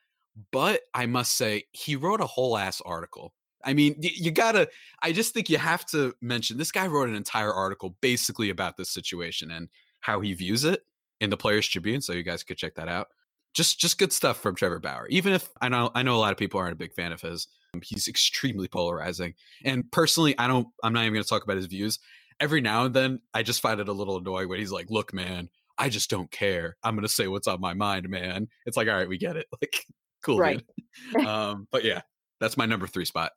but 0.52 0.82
I 0.94 1.06
must 1.06 1.36
say, 1.36 1.64
he 1.72 1.96
wrote 1.96 2.20
a 2.20 2.26
whole 2.26 2.56
ass 2.56 2.80
article. 2.80 3.34
I 3.64 3.74
mean, 3.74 3.96
you 3.98 4.30
gotta, 4.30 4.68
I 5.02 5.12
just 5.12 5.34
think 5.34 5.50
you 5.50 5.58
have 5.58 5.84
to 5.86 6.14
mention 6.20 6.56
this 6.56 6.72
guy 6.72 6.86
wrote 6.86 7.08
an 7.08 7.14
entire 7.14 7.52
article 7.52 7.96
basically 8.00 8.50
about 8.50 8.76
this 8.76 8.90
situation 8.90 9.50
and 9.50 9.68
how 10.00 10.20
he 10.20 10.34
views 10.34 10.64
it 10.64 10.82
in 11.20 11.30
the 11.30 11.36
Players 11.36 11.68
Tribune. 11.68 12.00
So 12.00 12.12
you 12.12 12.22
guys 12.22 12.42
could 12.42 12.56
check 12.56 12.74
that 12.76 12.88
out. 12.88 13.08
Just, 13.52 13.80
just 13.80 13.98
good 13.98 14.12
stuff 14.12 14.40
from 14.40 14.54
Trevor 14.54 14.78
Bauer. 14.78 15.06
Even 15.08 15.32
if 15.32 15.48
I 15.60 15.68
know, 15.68 15.90
I 15.94 16.02
know 16.02 16.14
a 16.14 16.18
lot 16.18 16.32
of 16.32 16.38
people 16.38 16.60
aren't 16.60 16.72
a 16.72 16.76
big 16.76 16.94
fan 16.94 17.12
of 17.12 17.20
his. 17.20 17.48
He's 17.82 18.08
extremely 18.08 18.68
polarizing. 18.68 19.34
And 19.64 19.90
personally, 19.90 20.38
I 20.38 20.46
don't, 20.46 20.68
I'm 20.82 20.92
not 20.92 21.02
even 21.02 21.14
going 21.14 21.24
to 21.24 21.28
talk 21.28 21.44
about 21.44 21.56
his 21.56 21.66
views. 21.66 21.98
Every 22.38 22.60
now 22.60 22.84
and 22.84 22.94
then, 22.94 23.20
I 23.34 23.42
just 23.42 23.60
find 23.60 23.80
it 23.80 23.88
a 23.88 23.92
little 23.92 24.16
annoying 24.18 24.48
when 24.48 24.58
he's 24.58 24.72
like, 24.72 24.88
look, 24.88 25.12
man, 25.12 25.50
I 25.76 25.88
just 25.88 26.10
don't 26.10 26.30
care. 26.30 26.76
I'm 26.82 26.94
going 26.94 27.06
to 27.06 27.12
say 27.12 27.26
what's 27.26 27.48
on 27.48 27.60
my 27.60 27.74
mind, 27.74 28.08
man. 28.08 28.48
It's 28.66 28.76
like, 28.76 28.88
all 28.88 28.94
right, 28.94 29.08
we 29.08 29.18
get 29.18 29.36
it. 29.36 29.46
Like, 29.60 29.84
cool. 30.22 30.38
Right. 30.38 30.62
um, 31.26 31.66
but 31.72 31.84
yeah, 31.84 32.02
that's 32.38 32.56
my 32.56 32.66
number 32.66 32.86
three 32.86 33.04
spot. 33.04 33.32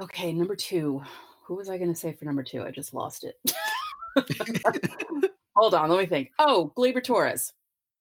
Okay, 0.00 0.32
number 0.32 0.56
two. 0.56 1.02
Who 1.44 1.54
was 1.54 1.68
I 1.68 1.78
going 1.78 1.92
to 1.92 1.98
say 1.98 2.12
for 2.12 2.24
number 2.24 2.42
two? 2.42 2.62
I 2.62 2.70
just 2.70 2.92
lost 2.92 3.24
it. 3.24 3.36
Hold 5.56 5.74
on, 5.74 5.88
let 5.88 5.98
me 5.98 6.06
think. 6.06 6.32
Oh, 6.38 6.72
Gleyber 6.76 7.02
Torres. 7.02 7.52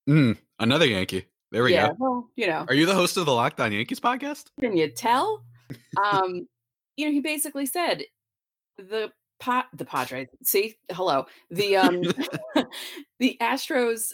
Mm, 0.09 0.37
another 0.59 0.85
Yankee. 0.85 1.25
There 1.51 1.63
we 1.63 1.73
yeah, 1.73 1.89
go. 1.89 1.95
well, 1.97 2.29
you 2.35 2.47
know, 2.47 2.65
Are 2.67 2.73
you 2.73 2.85
the 2.85 2.93
host 2.93 3.17
of 3.17 3.25
the 3.25 3.33
Locked 3.33 3.61
On 3.61 3.71
Yankees 3.71 3.99
podcast? 3.99 4.45
can 4.59 4.75
you 4.75 4.89
tell? 4.89 5.43
Um, 5.99 6.47
you 6.95 7.07
know, 7.07 7.11
he 7.11 7.21
basically 7.21 7.65
said 7.65 8.03
the 8.77 9.11
pot 9.39 9.65
the 9.73 9.83
Padres. 9.85 10.27
See, 10.43 10.75
hello. 10.91 11.25
The 11.49 11.77
um 11.77 12.01
the 13.19 13.37
Astros 13.41 14.13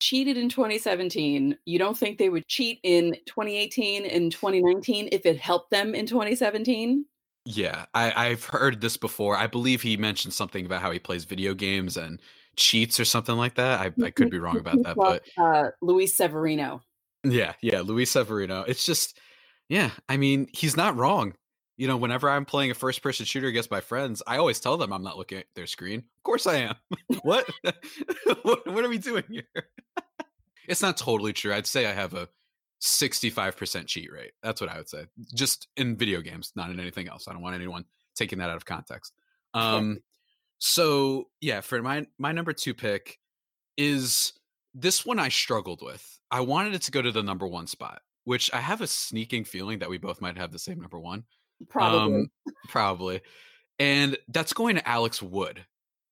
cheated 0.00 0.36
in 0.36 0.48
2017. 0.48 1.56
You 1.64 1.78
don't 1.78 1.96
think 1.96 2.18
they 2.18 2.28
would 2.28 2.46
cheat 2.48 2.80
in 2.82 3.16
2018 3.26 4.04
and 4.06 4.32
2019 4.32 5.08
if 5.12 5.26
it 5.26 5.38
helped 5.38 5.70
them 5.70 5.94
in 5.94 6.06
2017? 6.06 7.04
Yeah, 7.46 7.86
I, 7.94 8.28
I've 8.28 8.44
heard 8.44 8.80
this 8.80 8.96
before. 8.96 9.36
I 9.36 9.46
believe 9.46 9.82
he 9.82 9.96
mentioned 9.96 10.32
something 10.32 10.64
about 10.64 10.80
how 10.80 10.90
he 10.90 10.98
plays 10.98 11.24
video 11.24 11.54
games 11.54 11.96
and 11.96 12.20
cheats 12.56 12.98
or 12.98 13.04
something 13.04 13.36
like 13.36 13.54
that. 13.56 13.80
I, 13.80 14.06
I 14.06 14.10
could 14.10 14.30
be 14.30 14.38
wrong 14.38 14.58
about 14.58 14.82
that, 14.82 14.96
but 14.96 15.22
uh 15.36 15.70
Luis 15.82 16.16
Severino. 16.16 16.82
yeah, 17.22 17.54
yeah, 17.60 17.80
Luis 17.80 18.10
Severino. 18.10 18.62
It's 18.62 18.84
just, 18.84 19.18
yeah, 19.68 19.90
I 20.08 20.16
mean, 20.16 20.48
he's 20.52 20.76
not 20.76 20.96
wrong. 20.96 21.34
You 21.76 21.88
know, 21.88 21.96
whenever 21.96 22.30
I'm 22.30 22.44
playing 22.44 22.70
a 22.70 22.74
first 22.74 23.02
person 23.02 23.26
shooter 23.26 23.48
against 23.48 23.70
my 23.70 23.80
friends, 23.80 24.22
I 24.26 24.36
always 24.36 24.60
tell 24.60 24.76
them 24.76 24.92
I'm 24.92 25.02
not 25.02 25.16
looking 25.16 25.38
at 25.38 25.46
their 25.56 25.66
screen. 25.66 25.98
Of 25.98 26.22
course 26.22 26.46
I 26.46 26.56
am. 26.56 26.74
what? 27.22 27.48
what? 28.42 28.66
What 28.66 28.84
are 28.84 28.88
we 28.88 28.98
doing 28.98 29.24
here? 29.28 29.44
it's 30.68 30.82
not 30.82 30.96
totally 30.96 31.32
true. 31.32 31.52
I'd 31.52 31.66
say 31.66 31.86
I 31.86 31.92
have 31.92 32.14
a 32.14 32.28
65% 32.82 33.86
cheat 33.86 34.12
rate. 34.12 34.32
That's 34.42 34.60
what 34.60 34.70
I 34.70 34.76
would 34.76 34.88
say. 34.88 35.06
Just 35.34 35.68
in 35.76 35.96
video 35.96 36.20
games, 36.20 36.52
not 36.54 36.70
in 36.70 36.78
anything 36.78 37.08
else. 37.08 37.26
I 37.26 37.32
don't 37.32 37.42
want 37.42 37.54
anyone 37.56 37.84
taking 38.14 38.38
that 38.38 38.50
out 38.50 38.56
of 38.56 38.64
context. 38.64 39.12
Um 39.54 40.00
so 40.58 41.28
yeah, 41.40 41.60
for 41.60 41.82
my 41.82 42.06
my 42.18 42.32
number 42.32 42.52
2 42.52 42.74
pick 42.74 43.18
is 43.76 44.32
this 44.74 45.04
one 45.04 45.18
I 45.18 45.28
struggled 45.28 45.82
with. 45.82 46.20
I 46.30 46.40
wanted 46.40 46.74
it 46.74 46.82
to 46.82 46.90
go 46.90 47.02
to 47.02 47.12
the 47.12 47.22
number 47.22 47.46
1 47.46 47.66
spot, 47.66 48.02
which 48.24 48.52
I 48.52 48.60
have 48.60 48.80
a 48.80 48.86
sneaking 48.86 49.44
feeling 49.44 49.78
that 49.80 49.90
we 49.90 49.98
both 49.98 50.20
might 50.20 50.36
have 50.36 50.52
the 50.52 50.58
same 50.58 50.80
number 50.80 50.98
1. 50.98 51.24
Probably. 51.68 52.20
Um, 52.20 52.30
probably. 52.68 53.20
And 53.78 54.16
that's 54.28 54.52
going 54.52 54.76
to 54.76 54.88
Alex 54.88 55.22
Wood, 55.22 55.64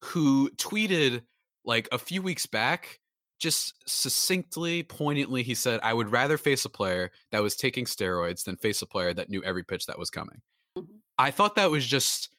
who 0.02 0.50
tweeted 0.56 1.22
like 1.64 1.88
a 1.92 1.98
few 1.98 2.22
weeks 2.22 2.46
back, 2.46 2.98
just 3.38 3.74
succinctly, 3.86 4.82
poignantly, 4.82 5.42
he 5.42 5.54
said, 5.54 5.80
I 5.82 5.94
would 5.94 6.10
rather 6.10 6.38
face 6.38 6.64
a 6.64 6.68
player 6.70 7.10
that 7.30 7.42
was 7.42 7.56
taking 7.56 7.84
steroids 7.84 8.44
than 8.44 8.56
face 8.56 8.82
a 8.82 8.86
player 8.86 9.14
that 9.14 9.30
knew 9.30 9.42
every 9.44 9.64
pitch 9.64 9.86
that 9.86 9.98
was 9.98 10.10
coming. 10.10 10.40
Mhm. 10.76 10.86
I 11.18 11.30
thought 11.30 11.56
that 11.56 11.70
was 11.70 11.86
just 11.86 12.30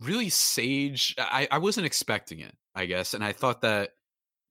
really 0.00 0.28
sage. 0.28 1.14
I, 1.18 1.48
I 1.50 1.58
wasn't 1.58 1.86
expecting 1.86 2.40
it, 2.40 2.54
I 2.74 2.86
guess. 2.86 3.14
And 3.14 3.24
I 3.24 3.32
thought 3.32 3.62
that 3.62 3.90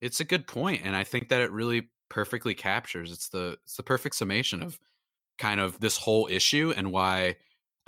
it's 0.01 0.19
a 0.19 0.25
good 0.25 0.47
point, 0.47 0.81
And 0.83 0.95
I 0.95 1.03
think 1.03 1.29
that 1.29 1.41
it 1.41 1.51
really 1.51 1.89
perfectly 2.09 2.53
captures 2.53 3.09
it's 3.09 3.29
the 3.29 3.57
it's 3.63 3.77
the 3.77 3.83
perfect 3.83 4.15
summation 4.15 4.61
of 4.61 4.77
kind 5.37 5.61
of 5.61 5.79
this 5.79 5.95
whole 5.95 6.27
issue 6.29 6.73
and 6.75 6.91
why 6.91 7.37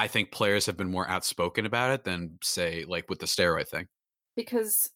I 0.03 0.07
think 0.07 0.31
players 0.31 0.65
have 0.65 0.75
been 0.75 0.91
more 0.91 1.07
outspoken 1.07 1.65
about 1.65 1.91
it 1.91 2.03
than 2.03 2.37
say 2.43 2.83
like 2.85 3.09
with 3.09 3.19
the 3.19 3.25
steroid 3.25 3.69
thing. 3.69 3.87
because 4.35 4.89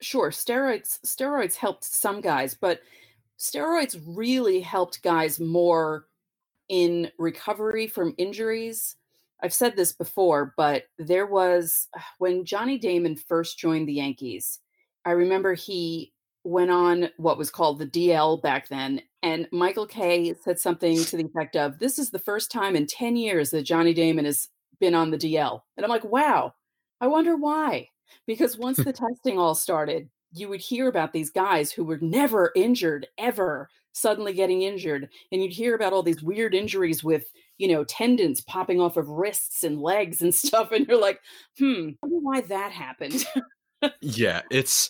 sure 0.00 0.30
steroids 0.30 1.00
steroids 1.04 1.56
helped 1.56 1.82
some 1.82 2.20
guys 2.20 2.54
but 2.54 2.80
steroids 3.36 4.00
really 4.06 4.60
helped 4.60 5.02
guys 5.02 5.40
more 5.40 6.06
in 6.68 7.10
recovery 7.18 7.88
from 7.88 8.14
injuries 8.16 8.94
i've 9.42 9.52
said 9.52 9.74
this 9.74 9.92
before 9.92 10.54
but 10.56 10.84
there 10.98 11.26
was 11.26 11.88
uh, 11.96 12.00
when 12.18 12.44
johnny 12.44 12.78
damon 12.78 13.16
first 13.16 13.58
joined 13.58 13.88
the 13.88 13.94
yankees 13.94 14.60
i 15.04 15.10
remember 15.10 15.54
he 15.54 16.12
went 16.44 16.70
on 16.70 17.08
what 17.16 17.38
was 17.38 17.50
called 17.50 17.78
the 17.78 17.86
dl 17.86 18.40
back 18.40 18.68
then 18.68 19.00
and 19.24 19.48
michael 19.50 19.86
kay 19.86 20.34
said 20.44 20.60
something 20.60 21.04
to 21.04 21.16
the 21.16 21.24
effect 21.24 21.56
of 21.56 21.78
this 21.80 21.98
is 21.98 22.10
the 22.10 22.18
first 22.18 22.52
time 22.52 22.76
in 22.76 22.86
10 22.86 23.16
years 23.16 23.50
that 23.50 23.62
johnny 23.62 23.92
damon 23.92 24.24
has 24.24 24.48
been 24.78 24.94
on 24.94 25.10
the 25.10 25.18
dl 25.18 25.62
and 25.76 25.84
i'm 25.84 25.90
like 25.90 26.04
wow. 26.04 26.54
I 27.04 27.06
wonder 27.06 27.36
why. 27.36 27.90
Because 28.26 28.56
once 28.56 28.78
the 28.78 28.92
testing 28.92 29.38
all 29.38 29.54
started, 29.54 30.08
you 30.32 30.48
would 30.48 30.60
hear 30.60 30.88
about 30.88 31.12
these 31.12 31.30
guys 31.30 31.70
who 31.70 31.84
were 31.84 31.98
never 32.00 32.50
injured 32.56 33.06
ever 33.18 33.68
suddenly 33.92 34.32
getting 34.32 34.62
injured. 34.62 35.10
And 35.30 35.42
you'd 35.42 35.52
hear 35.52 35.74
about 35.74 35.92
all 35.92 36.02
these 36.02 36.22
weird 36.22 36.54
injuries 36.54 37.04
with 37.04 37.26
you 37.58 37.68
know 37.68 37.84
tendons 37.84 38.40
popping 38.40 38.80
off 38.80 38.96
of 38.96 39.08
wrists 39.08 39.64
and 39.64 39.80
legs 39.80 40.22
and 40.22 40.34
stuff. 40.44 40.72
And 40.72 40.86
you're 40.86 41.00
like 41.00 41.20
hmm 41.58 41.90
I 42.02 42.06
wonder 42.06 42.16
why 42.20 42.40
that 42.42 42.72
happened. 42.72 43.26
Yeah, 44.00 44.40
it's 44.50 44.88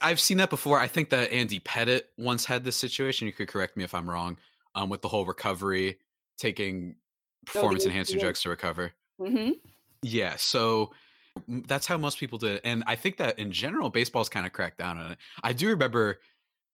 I've 0.00 0.20
seen 0.20 0.38
that 0.38 0.50
before. 0.50 0.78
I 0.78 0.88
think 0.88 1.10
that 1.10 1.32
Andy 1.32 1.60
Pettitte 1.60 2.02
once 2.18 2.44
had 2.44 2.64
this 2.64 2.76
situation. 2.76 3.26
You 3.26 3.32
could 3.32 3.48
correct 3.48 3.76
me 3.76 3.84
if 3.84 3.94
I'm 3.94 4.08
wrong. 4.08 4.36
Um, 4.74 4.88
with 4.88 5.02
the 5.02 5.08
whole 5.08 5.26
recovery, 5.26 5.98
taking 6.38 6.96
performance 7.44 7.84
enhancing 7.84 8.18
drugs 8.18 8.40
to 8.42 8.48
recover. 8.48 8.92
hmm 9.18 9.50
Yeah, 10.02 10.36
so 10.36 10.92
that's 11.46 11.86
how 11.86 11.98
most 11.98 12.18
people 12.18 12.38
did 12.38 12.52
it. 12.52 12.60
And 12.64 12.82
I 12.86 12.96
think 12.96 13.18
that 13.18 13.38
in 13.38 13.52
general, 13.52 13.90
baseball's 13.90 14.28
kind 14.28 14.46
of 14.46 14.52
cracked 14.52 14.78
down 14.78 14.98
on 14.98 15.12
it. 15.12 15.18
I 15.42 15.52
do 15.52 15.68
remember 15.68 16.20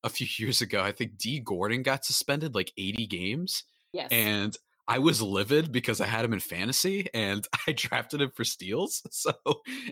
a 0.04 0.08
few 0.08 0.26
years 0.44 0.60
ago, 0.60 0.80
I 0.80 0.92
think 0.92 1.18
Dee 1.18 1.40
Gordon 1.40 1.82
got 1.82 2.04
suspended 2.04 2.54
like 2.54 2.72
80 2.76 3.06
games. 3.06 3.64
yes 3.92 4.08
And 4.10 4.56
I 4.88 4.98
was 4.98 5.20
livid 5.22 5.70
because 5.70 6.00
I 6.00 6.06
had 6.06 6.24
him 6.24 6.32
in 6.32 6.40
fantasy 6.40 7.06
and 7.14 7.46
I 7.66 7.72
drafted 7.72 8.22
him 8.22 8.30
for 8.30 8.44
steals. 8.44 9.02
So, 9.12 9.32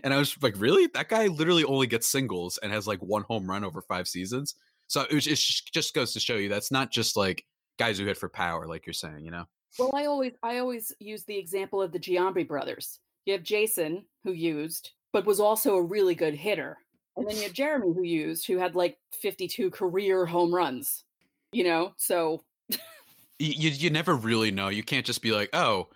and 0.03 0.13
I 0.13 0.17
was 0.17 0.35
like, 0.41 0.55
really? 0.57 0.87
That 0.87 1.07
guy 1.09 1.27
literally 1.27 1.63
only 1.63 1.87
gets 1.87 2.07
singles 2.07 2.57
and 2.63 2.71
has 2.73 2.87
like 2.87 2.99
one 3.01 3.21
home 3.23 3.49
run 3.49 3.63
over 3.63 3.81
five 3.81 4.07
seasons. 4.07 4.55
So 4.87 5.01
it, 5.09 5.13
was- 5.13 5.27
it 5.27 5.37
just 5.71 5.93
goes 5.93 6.13
to 6.13 6.19
show 6.19 6.35
you 6.35 6.49
that's 6.49 6.71
not 6.71 6.91
just 6.91 7.15
like 7.15 7.45
guys 7.77 7.99
who 7.99 8.05
hit 8.05 8.17
for 8.17 8.27
power, 8.29 8.67
like 8.67 8.85
you're 8.85 8.93
saying, 8.93 9.23
you 9.23 9.31
know? 9.31 9.45
well 9.77 9.91
i 9.93 10.05
always 10.05 10.31
i 10.41 10.57
always 10.57 10.91
use 10.99 11.23
the 11.25 11.37
example 11.37 11.81
of 11.81 11.91
the 11.91 11.99
giambi 11.99 12.47
brothers 12.47 12.99
you 13.25 13.33
have 13.33 13.43
jason 13.43 14.03
who 14.23 14.31
used 14.31 14.91
but 15.11 15.25
was 15.25 15.39
also 15.41 15.75
a 15.75 15.81
really 15.83 16.15
good 16.15 16.33
hitter 16.33 16.77
and 17.17 17.27
then 17.27 17.35
you 17.35 17.43
have 17.43 17.53
jeremy 17.53 17.93
who 17.93 18.01
used 18.01 18.47
who 18.47 18.57
had 18.57 18.75
like 18.75 18.97
52 19.21 19.69
career 19.69 20.25
home 20.25 20.55
runs 20.55 21.03
you 21.51 21.63
know 21.65 21.91
so 21.97 22.43
You, 23.39 23.69
you 23.69 23.89
never 23.89 24.15
really 24.15 24.51
know. 24.51 24.69
You 24.69 24.83
can't 24.83 25.05
just 25.05 25.21
be 25.21 25.31
like, 25.31 25.49
oh, 25.53 25.89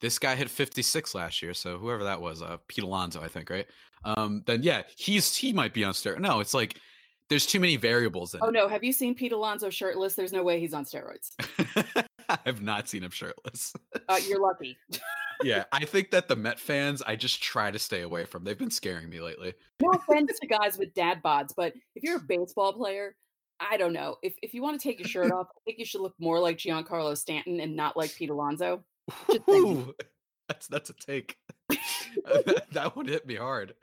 this 0.00 0.18
guy 0.18 0.34
hit 0.34 0.50
56 0.50 1.14
last 1.14 1.42
year. 1.42 1.54
So 1.54 1.78
whoever 1.78 2.04
that 2.04 2.20
was, 2.20 2.42
uh, 2.42 2.58
Pete 2.68 2.84
Alonso, 2.84 3.22
I 3.22 3.28
think, 3.28 3.48
right? 3.50 3.66
Um, 4.04 4.42
then 4.46 4.62
yeah, 4.62 4.82
he's 4.96 5.34
he 5.36 5.52
might 5.52 5.72
be 5.72 5.84
on 5.84 5.92
steroids. 5.92 6.18
No, 6.20 6.40
it's 6.40 6.54
like 6.54 6.76
there's 7.28 7.46
too 7.46 7.60
many 7.60 7.76
variables 7.76 8.34
in 8.34 8.40
Oh 8.42 8.48
it. 8.48 8.52
no, 8.52 8.68
have 8.68 8.82
you 8.82 8.92
seen 8.92 9.14
Pete 9.14 9.32
Alonso 9.32 9.70
shirtless? 9.70 10.14
There's 10.14 10.32
no 10.32 10.42
way 10.42 10.58
he's 10.60 10.74
on 10.74 10.84
steroids. 10.84 11.30
I 12.28 12.38
have 12.44 12.62
not 12.62 12.88
seen 12.88 13.04
him 13.04 13.10
shirtless. 13.10 13.72
Uh, 14.08 14.18
you're 14.26 14.40
lucky. 14.40 14.76
yeah, 15.44 15.64
I 15.72 15.84
think 15.84 16.10
that 16.10 16.28
the 16.28 16.36
Met 16.36 16.58
fans, 16.58 17.00
I 17.02 17.14
just 17.16 17.42
try 17.42 17.70
to 17.70 17.78
stay 17.78 18.02
away 18.02 18.24
from. 18.24 18.42
They've 18.44 18.58
been 18.58 18.70
scaring 18.70 19.08
me 19.08 19.20
lately. 19.20 19.54
No 19.80 19.90
offense 19.92 20.38
to 20.40 20.46
guys 20.46 20.78
with 20.78 20.94
dad 20.94 21.22
bods, 21.22 21.50
but 21.56 21.72
if 21.94 22.02
you're 22.02 22.16
a 22.16 22.20
baseball 22.20 22.72
player, 22.72 23.14
I 23.70 23.76
don't 23.76 23.92
know. 23.92 24.16
If 24.22 24.34
if 24.42 24.54
you 24.54 24.62
want 24.62 24.80
to 24.80 24.88
take 24.88 24.98
your 24.98 25.08
shirt 25.08 25.32
off, 25.32 25.48
I 25.50 25.60
think 25.64 25.78
you 25.78 25.84
should 25.84 26.00
look 26.00 26.14
more 26.18 26.40
like 26.40 26.58
Giancarlo 26.58 27.16
Stanton 27.16 27.60
and 27.60 27.76
not 27.76 27.96
like 27.96 28.14
Pete 28.14 28.30
Alonso. 28.30 28.84
That's 30.48 30.66
that's 30.66 30.90
a 30.90 30.94
take. 30.94 31.36
that, 32.72 32.92
would 32.94 33.08
hit 33.08 33.26
me 33.26 33.36
hard. 33.36 33.74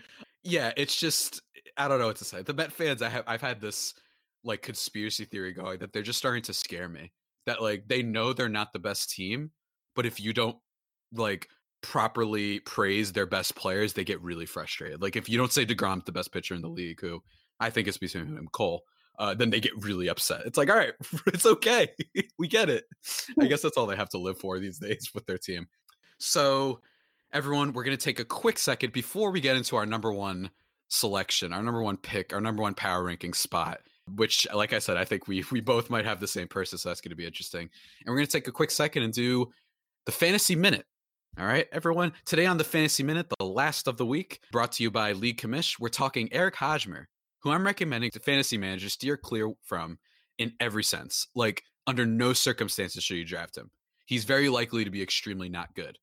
Yeah, 0.43 0.71
it's 0.77 0.95
just 0.95 1.41
I 1.77 1.87
don't 1.87 1.99
know 1.99 2.07
what 2.07 2.17
to 2.17 2.25
say. 2.25 2.41
The 2.41 2.53
Met 2.53 2.71
fans, 2.71 3.01
I 3.01 3.09
have 3.09 3.23
I've 3.27 3.41
had 3.41 3.61
this 3.61 3.93
like 4.43 4.61
conspiracy 4.61 5.25
theory 5.25 5.53
going 5.53 5.79
that 5.79 5.93
they're 5.93 6.03
just 6.03 6.19
starting 6.19 6.43
to 6.43 6.53
scare 6.53 6.89
me. 6.89 7.11
That 7.45 7.61
like 7.61 7.87
they 7.87 8.03
know 8.03 8.33
they're 8.33 8.49
not 8.49 8.73
the 8.73 8.79
best 8.79 9.09
team, 9.11 9.51
but 9.95 10.05
if 10.05 10.19
you 10.19 10.33
don't 10.33 10.57
like 11.13 11.47
properly 11.81 12.59
praise 12.59 13.13
their 13.13 13.25
best 13.25 13.55
players, 13.55 13.93
they 13.93 14.03
get 14.03 14.21
really 14.21 14.45
frustrated. 14.45 15.01
Like 15.01 15.15
if 15.15 15.29
you 15.29 15.37
don't 15.37 15.51
say 15.51 15.65
Degrom's 15.65 16.03
the 16.05 16.11
best 16.11 16.31
pitcher 16.31 16.53
in 16.53 16.61
the 16.61 16.67
league, 16.69 17.01
who 17.01 17.23
I 17.59 17.69
think 17.69 17.87
is 17.87 17.97
between 17.97 18.27
him 18.27 18.37
and 18.37 18.51
Cole, 18.51 18.83
uh, 19.19 19.33
then 19.33 19.49
they 19.49 19.59
get 19.59 19.83
really 19.83 20.07
upset. 20.07 20.41
It's 20.45 20.57
like, 20.57 20.69
all 20.69 20.77
right, 20.77 20.93
it's 21.27 21.45
okay, 21.45 21.89
we 22.39 22.47
get 22.47 22.69
it. 22.69 22.85
I 23.39 23.45
guess 23.47 23.61
that's 23.61 23.77
all 23.77 23.85
they 23.85 23.97
have 23.97 24.09
to 24.09 24.17
live 24.17 24.39
for 24.39 24.59
these 24.59 24.79
days 24.79 25.11
with 25.13 25.25
their 25.25 25.37
team. 25.37 25.67
So, 26.17 26.79
everyone, 27.33 27.73
we're 27.73 27.83
going 27.83 27.97
to 27.97 28.03
take 28.03 28.19
a 28.19 28.25
quick 28.25 28.57
second 28.57 28.93
before 28.93 29.31
we 29.31 29.41
get 29.41 29.57
into 29.57 29.75
our 29.75 29.85
number 29.85 30.11
one 30.11 30.49
selection, 30.87 31.53
our 31.53 31.61
number 31.61 31.83
one 31.83 31.97
pick, 31.97 32.33
our 32.33 32.41
number 32.41 32.63
one 32.63 32.73
power 32.73 33.03
ranking 33.03 33.33
spot. 33.33 33.81
Which, 34.15 34.47
like 34.51 34.73
I 34.73 34.79
said, 34.79 34.97
I 34.97 35.05
think 35.05 35.27
we 35.27 35.45
we 35.51 35.61
both 35.61 35.91
might 35.91 36.05
have 36.05 36.19
the 36.19 36.27
same 36.27 36.47
person, 36.47 36.79
so 36.79 36.89
that's 36.89 36.99
going 36.99 37.11
to 37.11 37.15
be 37.15 37.27
interesting. 37.27 37.61
And 37.61 38.07
we're 38.07 38.15
going 38.15 38.25
to 38.25 38.31
take 38.31 38.47
a 38.47 38.51
quick 38.51 38.71
second 38.71 39.03
and 39.03 39.13
do 39.13 39.51
the 40.07 40.11
fantasy 40.11 40.55
minute. 40.55 40.85
All 41.37 41.45
right, 41.45 41.67
everyone. 41.71 42.13
Today 42.25 42.47
on 42.47 42.57
the 42.57 42.63
fantasy 42.63 43.03
minute, 43.03 43.27
the 43.37 43.45
last 43.45 43.87
of 43.87 43.97
the 43.97 44.05
week, 44.07 44.39
brought 44.51 44.71
to 44.73 44.83
you 44.83 44.89
by 44.89 45.11
League 45.11 45.39
Commish, 45.39 45.79
we're 45.79 45.89
talking 45.89 46.27
Eric 46.31 46.55
Hosmer, 46.55 47.07
who 47.41 47.51
I'm 47.51 47.65
recommending 47.65 48.11
to 48.11 48.19
fantasy 48.19 48.57
managers 48.57 48.93
steer 48.93 49.17
clear 49.17 49.51
from 49.63 49.97
in 50.37 50.53
every 50.59 50.83
sense. 50.83 51.27
Like, 51.35 51.63
under 51.87 52.05
no 52.05 52.33
circumstances 52.33 53.03
should 53.03 53.17
you 53.17 53.25
draft 53.25 53.57
him. 53.57 53.71
He's 54.05 54.25
very 54.25 54.49
likely 54.49 54.83
to 54.83 54.89
be 54.91 55.01
extremely 55.01 55.49
not 55.49 55.73
good. 55.75 55.97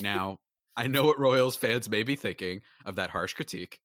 Now, 0.00 0.38
I 0.76 0.86
know 0.86 1.04
what 1.04 1.18
Royals 1.18 1.56
fans 1.56 1.88
may 1.88 2.02
be 2.02 2.16
thinking 2.16 2.60
of 2.84 2.96
that 2.96 3.10
harsh 3.10 3.34
critique. 3.34 3.80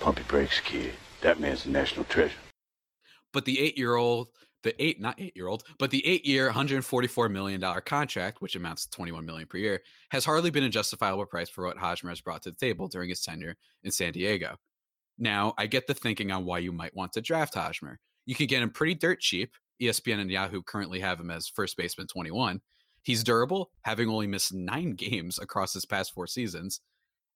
Pump 0.00 0.18
your 0.18 0.26
brakes, 0.26 0.60
kid. 0.60 0.94
That 1.20 1.40
man's 1.40 1.66
a 1.66 1.70
national 1.70 2.04
treasure. 2.04 2.36
but 3.32 3.44
the 3.44 3.58
eight 3.60 3.76
year 3.76 3.96
old 3.96 4.28
the 4.62 4.80
eight 4.82 5.00
not 5.00 5.20
eight 5.20 5.36
year 5.36 5.46
old 5.48 5.62
but 5.78 5.90
the 5.90 6.04
eight 6.06 6.24
year 6.26 6.46
144 6.46 7.28
million 7.28 7.60
dollar 7.60 7.80
contract 7.80 8.40
which 8.40 8.56
amounts 8.56 8.84
to 8.84 8.90
21 8.90 9.24
million 9.26 9.46
per 9.46 9.56
year 9.58 9.80
has 10.10 10.24
hardly 10.24 10.50
been 10.50 10.64
a 10.64 10.68
justifiable 10.68 11.26
price 11.26 11.48
for 11.48 11.64
what 11.64 11.76
Hosmer 11.76 12.10
has 12.10 12.20
brought 12.20 12.42
to 12.42 12.50
the 12.50 12.56
table 12.56 12.88
during 12.88 13.08
his 13.08 13.20
tenure 13.22 13.56
in 13.84 13.90
San 13.90 14.12
Diego. 14.12 14.56
Now, 15.18 15.54
I 15.58 15.66
get 15.66 15.86
the 15.86 15.94
thinking 15.94 16.30
on 16.30 16.44
why 16.44 16.58
you 16.58 16.72
might 16.72 16.94
want 16.94 17.12
to 17.14 17.20
draft 17.20 17.54
Hosmer. 17.54 17.98
You 18.26 18.34
can 18.34 18.46
get 18.46 18.62
him 18.62 18.70
pretty 18.70 18.94
dirt 18.94 19.20
cheap. 19.20 19.52
ESPN 19.82 20.20
and 20.20 20.30
Yahoo 20.30 20.62
currently 20.62 21.00
have 21.00 21.20
him 21.20 21.30
as 21.30 21.48
first 21.48 21.76
baseman 21.76 22.06
21. 22.06 22.60
He's 23.02 23.24
durable, 23.24 23.70
having 23.82 24.08
only 24.08 24.26
missed 24.26 24.52
nine 24.52 24.92
games 24.96 25.38
across 25.38 25.72
his 25.72 25.86
past 25.86 26.12
four 26.12 26.26
seasons. 26.26 26.80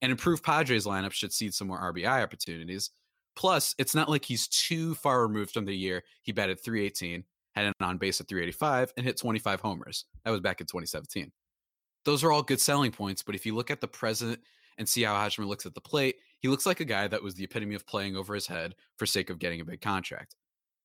An 0.01 0.11
improved 0.11 0.43
Padres 0.43 0.85
lineup 0.85 1.13
should 1.13 1.33
seed 1.33 1.53
some 1.53 1.67
more 1.67 1.93
RBI 1.93 2.23
opportunities. 2.23 2.91
Plus, 3.35 3.73
it's 3.77 3.95
not 3.95 4.09
like 4.09 4.25
he's 4.25 4.47
too 4.47 4.95
far 4.95 5.25
removed 5.25 5.51
from 5.51 5.65
the 5.65 5.75
year 5.75 6.03
he 6.21 6.31
batted 6.31 6.63
318, 6.63 7.23
had 7.55 7.65
an 7.65 7.73
on 7.81 7.97
base 7.97 8.19
of 8.19 8.27
385, 8.27 8.93
and 8.95 9.05
hit 9.05 9.17
25 9.17 9.61
homers. 9.61 10.05
That 10.23 10.31
was 10.31 10.41
back 10.41 10.61
in 10.61 10.67
2017. 10.67 11.31
Those 12.05 12.23
are 12.23 12.31
all 12.31 12.43
good 12.43 12.59
selling 12.61 12.91
points, 12.91 13.23
but 13.23 13.33
if 13.33 13.45
you 13.45 13.55
look 13.55 13.71
at 13.71 13.81
the 13.81 13.87
present 13.87 14.39
and 14.77 14.87
see 14.87 15.03
how 15.03 15.15
Hosmer 15.15 15.45
looks 15.45 15.65
at 15.65 15.73
the 15.73 15.81
plate, 15.81 16.17
he 16.43 16.49
looks 16.49 16.65
like 16.65 16.81
a 16.81 16.85
guy 16.85 17.07
that 17.07 17.23
was 17.23 17.35
the 17.35 17.45
epitome 17.45 17.73
of 17.73 17.87
playing 17.87 18.17
over 18.17 18.35
his 18.35 18.47
head 18.47 18.75
for 18.97 19.05
sake 19.05 19.29
of 19.29 19.39
getting 19.39 19.61
a 19.61 19.65
big 19.65 19.79
contract. 19.79 20.35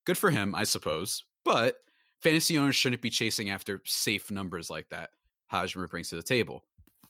Good 0.07 0.17
for 0.17 0.31
him, 0.31 0.55
I 0.55 0.63
suppose, 0.63 1.25
but 1.45 1.75
fantasy 2.23 2.57
owners 2.57 2.77
shouldn't 2.77 3.03
be 3.03 3.11
chasing 3.11 3.51
after 3.51 3.83
safe 3.85 4.31
numbers 4.31 4.71
like 4.71 4.89
that 4.91 5.11
Hosmer 5.49 5.89
brings 5.89 6.11
to 6.11 6.15
the 6.17 6.23
table. 6.23 6.65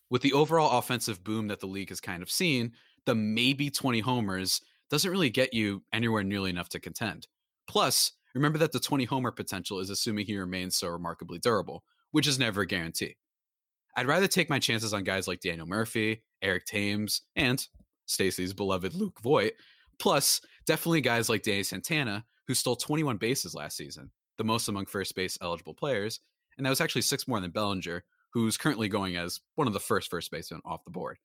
With 0.08 0.22
the 0.22 0.32
overall 0.32 0.78
offensive 0.78 1.22
boom 1.22 1.48
that 1.48 1.60
the 1.60 1.66
league 1.66 1.90
has 1.90 2.00
kind 2.00 2.22
of 2.22 2.30
seen, 2.30 2.72
the 3.04 3.14
maybe 3.14 3.68
20 3.68 4.00
homers 4.00 4.62
doesn't 4.88 5.10
really 5.10 5.28
get 5.28 5.52
you 5.52 5.82
anywhere 5.92 6.24
nearly 6.24 6.48
enough 6.48 6.70
to 6.70 6.80
contend. 6.80 7.28
Plus, 7.68 8.12
remember 8.34 8.56
that 8.56 8.72
the 8.72 8.80
20 8.80 9.04
homer 9.04 9.30
potential 9.30 9.78
is 9.78 9.90
assuming 9.90 10.24
he 10.24 10.38
remains 10.38 10.74
so 10.74 10.88
remarkably 10.88 11.38
durable, 11.38 11.84
which 12.12 12.26
is 12.26 12.38
never 12.38 12.62
a 12.62 12.66
guarantee. 12.66 13.16
I'd 13.94 14.06
rather 14.06 14.26
take 14.26 14.48
my 14.48 14.58
chances 14.58 14.94
on 14.94 15.04
guys 15.04 15.28
like 15.28 15.40
Daniel 15.40 15.66
Murphy, 15.66 16.22
Eric 16.40 16.64
Thames, 16.64 17.20
and 17.36 17.66
Stacy's 18.08 18.52
beloved 18.52 18.94
Luke 18.94 19.20
Voit. 19.20 19.52
Plus, 19.98 20.40
definitely 20.66 21.00
guys 21.00 21.28
like 21.28 21.42
Danny 21.42 21.62
Santana, 21.62 22.24
who 22.46 22.54
stole 22.54 22.76
21 22.76 23.16
bases 23.16 23.54
last 23.54 23.76
season, 23.76 24.10
the 24.36 24.44
most 24.44 24.68
among 24.68 24.86
first 24.86 25.14
base 25.14 25.38
eligible 25.40 25.74
players, 25.74 26.20
and 26.56 26.66
that 26.66 26.70
was 26.70 26.80
actually 26.80 27.02
six 27.02 27.28
more 27.28 27.40
than 27.40 27.50
Bellinger, 27.50 28.04
who's 28.32 28.56
currently 28.56 28.88
going 28.88 29.16
as 29.16 29.40
one 29.54 29.66
of 29.66 29.72
the 29.72 29.80
first 29.80 30.10
first 30.10 30.30
basemen 30.30 30.60
off 30.64 30.84
the 30.84 30.90
board. 30.90 31.18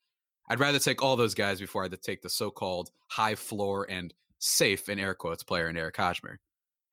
I'd 0.50 0.60
rather 0.60 0.80
take 0.80 1.02
all 1.02 1.16
those 1.16 1.34
guys 1.34 1.60
before 1.60 1.84
I 1.84 1.88
take 1.88 2.22
the 2.22 2.30
so-called 2.30 2.92
high 3.08 3.36
floor 3.36 3.88
and 3.90 4.14
safe 4.40 4.90
in 4.90 5.00
air 5.00 5.14
quotes 5.14 5.44
player 5.44 5.70
in 5.70 5.78
Eric 5.78 5.98
Hosmer. 5.98 6.40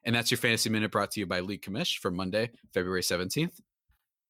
And 0.05 0.15
that's 0.15 0.31
your 0.31 0.39
fantasy 0.39 0.71
minute 0.71 0.93
brought 0.93 1.11
to 1.13 1.21
you 1.21 1.27
by 1.27 1.41
League 1.41 1.63
Commish 1.63 1.99
for 1.99 2.11
Monday, 2.11 2.51
February 2.73 3.03
17th. 3.03 3.61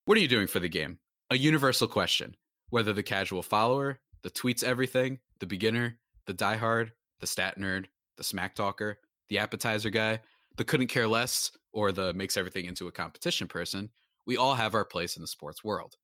What 0.05 0.17
are 0.17 0.21
you 0.21 0.29
doing 0.29 0.47
for 0.47 0.59
the 0.59 0.69
game? 0.69 0.99
A 1.31 1.37
universal 1.37 1.87
question. 1.87 2.35
Whether 2.71 2.93
the 2.93 3.02
casual 3.02 3.43
follower, 3.43 4.00
the 4.23 4.31
tweets 4.31 4.64
everything, 4.64 5.19
the 5.40 5.47
beginner, 5.47 5.99
the 6.26 6.35
diehard, 6.35 6.90
the 7.20 7.26
stat 7.26 7.59
nerd, 7.59 7.87
the 8.16 8.25
smack 8.25 8.54
talker, 8.54 8.99
the 9.28 9.38
appetizer 9.38 9.90
guy, 9.90 10.20
the 10.56 10.64
couldn't 10.64 10.88
care 10.88 11.09
less, 11.09 11.50
or 11.73 11.92
the 11.92 12.12
makes 12.14 12.37
everything 12.37 12.66
into 12.66 12.88
a 12.88 12.92
competition 12.92 13.49
person, 13.49 13.90
we 14.26 14.37
all 14.37 14.54
have 14.54 14.75
our 14.75 14.85
place 14.85 15.16
in 15.16 15.23
the 15.23 15.26
sports 15.26 15.64
world. 15.64 15.97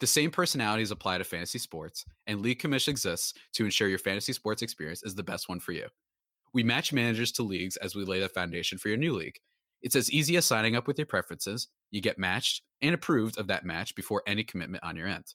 The 0.00 0.06
same 0.06 0.30
personalities 0.30 0.90
apply 0.90 1.18
to 1.18 1.24
fantasy 1.24 1.58
sports, 1.58 2.06
and 2.26 2.40
League 2.40 2.60
Commish 2.60 2.88
exists 2.88 3.34
to 3.52 3.64
ensure 3.64 3.88
your 3.88 3.98
fantasy 3.98 4.32
sports 4.32 4.62
experience 4.62 5.02
is 5.02 5.14
the 5.14 5.22
best 5.22 5.48
one 5.48 5.60
for 5.60 5.72
you. 5.72 5.86
We 6.54 6.62
match 6.62 6.92
managers 6.92 7.32
to 7.32 7.42
leagues 7.42 7.76
as 7.76 7.94
we 7.94 8.04
lay 8.04 8.20
the 8.20 8.28
foundation 8.28 8.78
for 8.78 8.88
your 8.88 8.96
new 8.96 9.12
league. 9.12 9.38
It's 9.82 9.96
as 9.96 10.10
easy 10.10 10.36
as 10.36 10.46
signing 10.46 10.74
up 10.74 10.86
with 10.86 10.98
your 10.98 11.06
preferences. 11.06 11.68
You 11.90 12.00
get 12.00 12.18
matched 12.18 12.62
and 12.82 12.94
approved 12.94 13.38
of 13.38 13.46
that 13.48 13.64
match 13.64 13.94
before 13.94 14.22
any 14.26 14.42
commitment 14.42 14.84
on 14.84 14.96
your 14.96 15.06
end. 15.06 15.34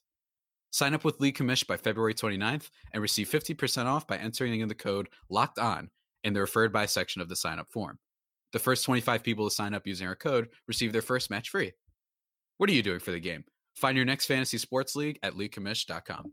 Sign 0.70 0.94
up 0.94 1.04
with 1.04 1.20
League 1.20 1.36
Commish 1.36 1.66
by 1.66 1.76
February 1.76 2.14
29th 2.14 2.70
and 2.92 3.02
receive 3.02 3.28
50% 3.28 3.86
off 3.86 4.06
by 4.06 4.16
entering 4.16 4.60
in 4.60 4.68
the 4.68 4.74
code 4.74 5.08
LOCKED 5.30 5.58
ON 5.58 5.90
in 6.24 6.32
the 6.32 6.40
referred 6.40 6.72
by 6.72 6.86
section 6.86 7.22
of 7.22 7.28
the 7.28 7.36
sign 7.36 7.58
up 7.58 7.70
form. 7.70 7.98
The 8.52 8.58
first 8.58 8.84
25 8.84 9.22
people 9.22 9.48
to 9.48 9.54
sign 9.54 9.74
up 9.74 9.86
using 9.86 10.06
our 10.06 10.16
code 10.16 10.48
receive 10.66 10.92
their 10.92 11.02
first 11.02 11.30
match 11.30 11.50
free. 11.50 11.72
What 12.58 12.70
are 12.70 12.74
you 12.74 12.82
doing 12.82 13.00
for 13.00 13.10
the 13.10 13.20
game? 13.20 13.44
Find 13.74 13.96
your 13.96 14.06
next 14.06 14.26
fantasy 14.26 14.58
sports 14.58 14.96
league 14.96 15.18
at 15.22 15.34
leaguecommish.com. 15.34 16.32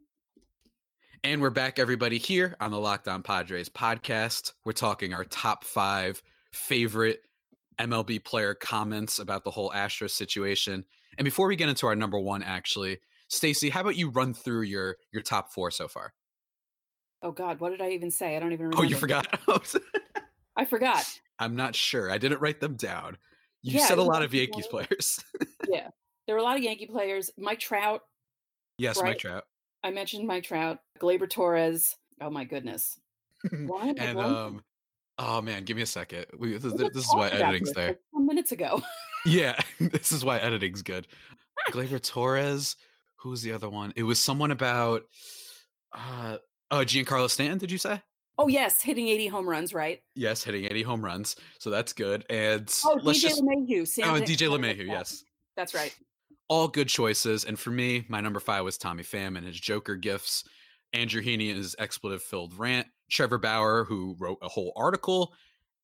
And 1.25 1.41
we're 1.41 1.49
back, 1.49 1.79
everybody, 1.79 2.17
here 2.17 2.55
on 2.59 2.71
the 2.71 2.79
Locked 2.79 3.07
On 3.07 3.23
Padres 3.23 3.69
podcast. 3.69 4.53
We're 4.65 4.73
talking 4.73 5.13
our 5.13 5.25
top 5.25 5.63
five 5.63 6.21
favorite 6.51 7.21
MLB 7.79 8.23
player 8.23 8.53
comments 8.53 9.19
about 9.19 9.43
the 9.43 9.51
whole 9.51 9.71
Astros 9.71 10.11
situation. 10.11 10.85
And 11.17 11.25
before 11.25 11.47
we 11.47 11.55
get 11.55 11.69
into 11.69 11.87
our 11.87 11.95
number 11.95 12.19
one, 12.19 12.43
actually, 12.43 12.99
Stacy, 13.33 13.69
how 13.69 13.81
about 13.81 13.95
you 13.95 14.09
run 14.09 14.33
through 14.33 14.61
your 14.61 14.97
your 15.11 15.23
top 15.23 15.51
four 15.51 15.71
so 15.71 15.87
far? 15.87 16.13
Oh 17.21 17.31
God, 17.31 17.59
what 17.59 17.69
did 17.71 17.81
I 17.81 17.89
even 17.91 18.11
say? 18.11 18.35
I 18.35 18.39
don't 18.39 18.53
even 18.53 18.67
remember. 18.67 18.85
Oh, 18.85 18.87
you 18.87 18.95
forgot. 18.95 19.27
I 20.55 20.65
forgot. 20.65 21.03
I'm 21.39 21.55
not 21.55 21.75
sure. 21.75 22.11
I 22.11 22.17
didn't 22.17 22.41
write 22.41 22.59
them 22.59 22.75
down. 22.75 23.17
You 23.63 23.79
Yeah, 23.79 23.85
said 23.87 23.97
a 23.97 24.03
lot 24.03 24.21
of 24.23 24.33
Yankees 24.33 24.67
one- 24.69 24.85
players. 24.85 25.19
yeah, 25.69 25.87
there 26.27 26.35
were 26.35 26.41
a 26.41 26.43
lot 26.43 26.57
of 26.57 26.63
Yankee 26.63 26.85
players. 26.87 27.31
Mike 27.37 27.59
Trout. 27.59 28.01
yes, 28.77 28.97
Right. 29.01 29.09
Mike 29.09 29.19
Trout. 29.19 29.45
I 29.83 29.91
mentioned 29.91 30.27
Mike 30.27 30.43
Trout. 30.43 30.79
Gleyber 31.01 31.29
Torres. 31.29 31.95
Oh 32.21 32.29
my 32.29 32.43
goodness. 32.43 32.99
Why 33.51 33.93
and 33.97 34.19
um, 34.19 34.63
oh 35.17 35.41
man, 35.41 35.63
give 35.63 35.75
me 35.75 35.83
a 35.83 35.87
second. 35.87 36.25
We, 36.37 36.57
this, 36.57 36.71
We 36.73 36.87
this 36.89 37.05
is 37.05 37.13
why 37.13 37.27
editing's 37.29 37.71
there. 37.73 37.87
like, 37.87 37.99
minutes 38.13 38.51
ago. 38.51 38.81
Yeah, 39.25 39.57
this 39.79 40.11
is 40.11 40.23
why 40.25 40.37
editing's 40.39 40.81
good. 40.81 41.07
Gleyber 41.71 42.01
Torres. 42.01 42.75
Who 43.23 43.29
was 43.29 43.41
the 43.41 43.53
other 43.53 43.69
one? 43.69 43.93
It 43.95 44.03
was 44.03 44.19
someone 44.19 44.51
about 44.51 45.03
uh 45.93 46.37
oh 46.71 46.77
Giancarlo 46.77 47.29
Stanton, 47.29 47.57
did 47.57 47.71
you 47.71 47.77
say? 47.77 48.01
Oh 48.37 48.47
yes, 48.47 48.81
hitting 48.81 49.07
80 49.07 49.27
home 49.27 49.47
runs, 49.47 49.73
right? 49.73 50.01
Yes, 50.15 50.43
hitting 50.43 50.65
80 50.65 50.83
home 50.83 51.05
runs. 51.05 51.35
So 51.59 51.69
that's 51.69 51.93
good. 51.93 52.25
And 52.29 52.69
Oh, 52.83 52.99
let's 53.01 53.19
DJ 53.19 53.21
just 53.21 53.41
LeMahieu. 53.43 53.87
Sam 53.87 54.09
Oh, 54.09 54.15
and 54.15 54.25
DJ 54.25 54.49
LeMahieu, 54.49 54.87
yes. 54.87 55.23
That's 55.55 55.73
right. 55.73 55.95
All 56.49 56.67
good 56.67 56.89
choices. 56.89 57.45
And 57.45 57.57
for 57.57 57.69
me, 57.69 58.05
my 58.09 58.19
number 58.21 58.39
five 58.39 58.63
was 58.63 58.77
Tommy 58.77 59.03
Pham 59.03 59.37
and 59.37 59.45
his 59.45 59.59
Joker 59.59 59.95
gifts. 59.95 60.43
Andrew 60.93 61.21
Heaney 61.21 61.49
and 61.49 61.57
his 61.57 61.75
expletive 61.79 62.23
filled 62.23 62.57
rant. 62.57 62.87
Trevor 63.09 63.37
Bauer, 63.37 63.85
who 63.85 64.15
wrote 64.19 64.39
a 64.41 64.49
whole 64.49 64.73
article, 64.75 65.33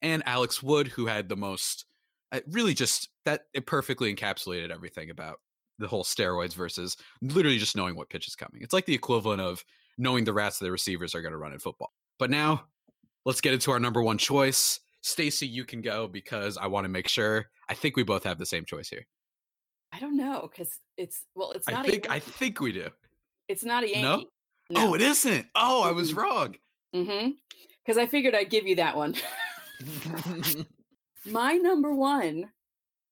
and 0.01 0.23
Alex 0.25 0.61
Wood, 0.63 0.87
who 0.87 1.05
had 1.05 1.29
the 1.29 1.37
most 1.37 1.85
uh, 2.31 2.39
really 2.47 2.73
just 2.73 3.09
that 3.25 3.41
it 3.53 3.65
perfectly 3.67 4.13
encapsulated 4.13 4.71
everything 4.71 5.09
about 5.11 5.39
the 5.79 5.87
whole 5.87 6.03
steroids 6.03 6.53
versus 6.53 6.95
literally 7.21 7.57
just 7.57 7.75
knowing 7.75 7.95
what 7.95 8.09
pitch 8.09 8.27
is 8.27 8.35
coming. 8.35 8.61
It's 8.61 8.73
like 8.73 8.85
the 8.85 8.93
equivalent 8.93 9.41
of 9.41 9.63
knowing 9.97 10.23
the 10.23 10.33
rats 10.33 10.59
that 10.59 10.65
the 10.65 10.71
receivers 10.71 11.15
are 11.15 11.21
going 11.21 11.31
to 11.31 11.37
run 11.37 11.53
in 11.53 11.59
football. 11.59 11.91
But 12.19 12.29
now 12.29 12.65
let's 13.25 13.41
get 13.41 13.53
into 13.53 13.71
our 13.71 13.79
number 13.79 14.01
one 14.03 14.17
choice. 14.17 14.79
Stacy, 15.01 15.47
you 15.47 15.63
can 15.65 15.81
go 15.81 16.07
because 16.07 16.57
I 16.57 16.67
want 16.67 16.85
to 16.85 16.89
make 16.89 17.07
sure. 17.07 17.45
I 17.69 17.73
think 17.73 17.95
we 17.95 18.03
both 18.03 18.23
have 18.25 18.37
the 18.37 18.45
same 18.45 18.65
choice 18.65 18.89
here. 18.89 19.05
I 19.93 19.99
don't 19.99 20.17
know 20.17 20.49
because 20.51 20.79
it's 20.97 21.23
well, 21.35 21.51
it's 21.51 21.67
not. 21.67 21.85
I 21.85 21.89
think 21.89 22.09
I 22.09 22.15
Yankee. 22.15 22.31
think 22.31 22.59
we 22.59 22.71
do. 22.71 22.89
it's 23.47 23.63
not 23.63 23.83
a 23.83 24.01
No? 24.01 24.09
Yankee. 24.11 24.27
Oh, 24.75 24.93
it 24.93 25.01
isn't. 25.01 25.47
Oh, 25.55 25.81
I 25.81 25.91
was 25.91 26.13
wrong. 26.13 26.55
Mm-hmm. 26.95 27.29
Because 27.85 27.97
I 27.97 28.05
figured 28.05 28.35
I'd 28.35 28.51
give 28.51 28.67
you 28.67 28.75
that 28.75 28.95
one. 28.95 29.15
My 31.25 31.53
number 31.55 31.93
one 31.93 32.49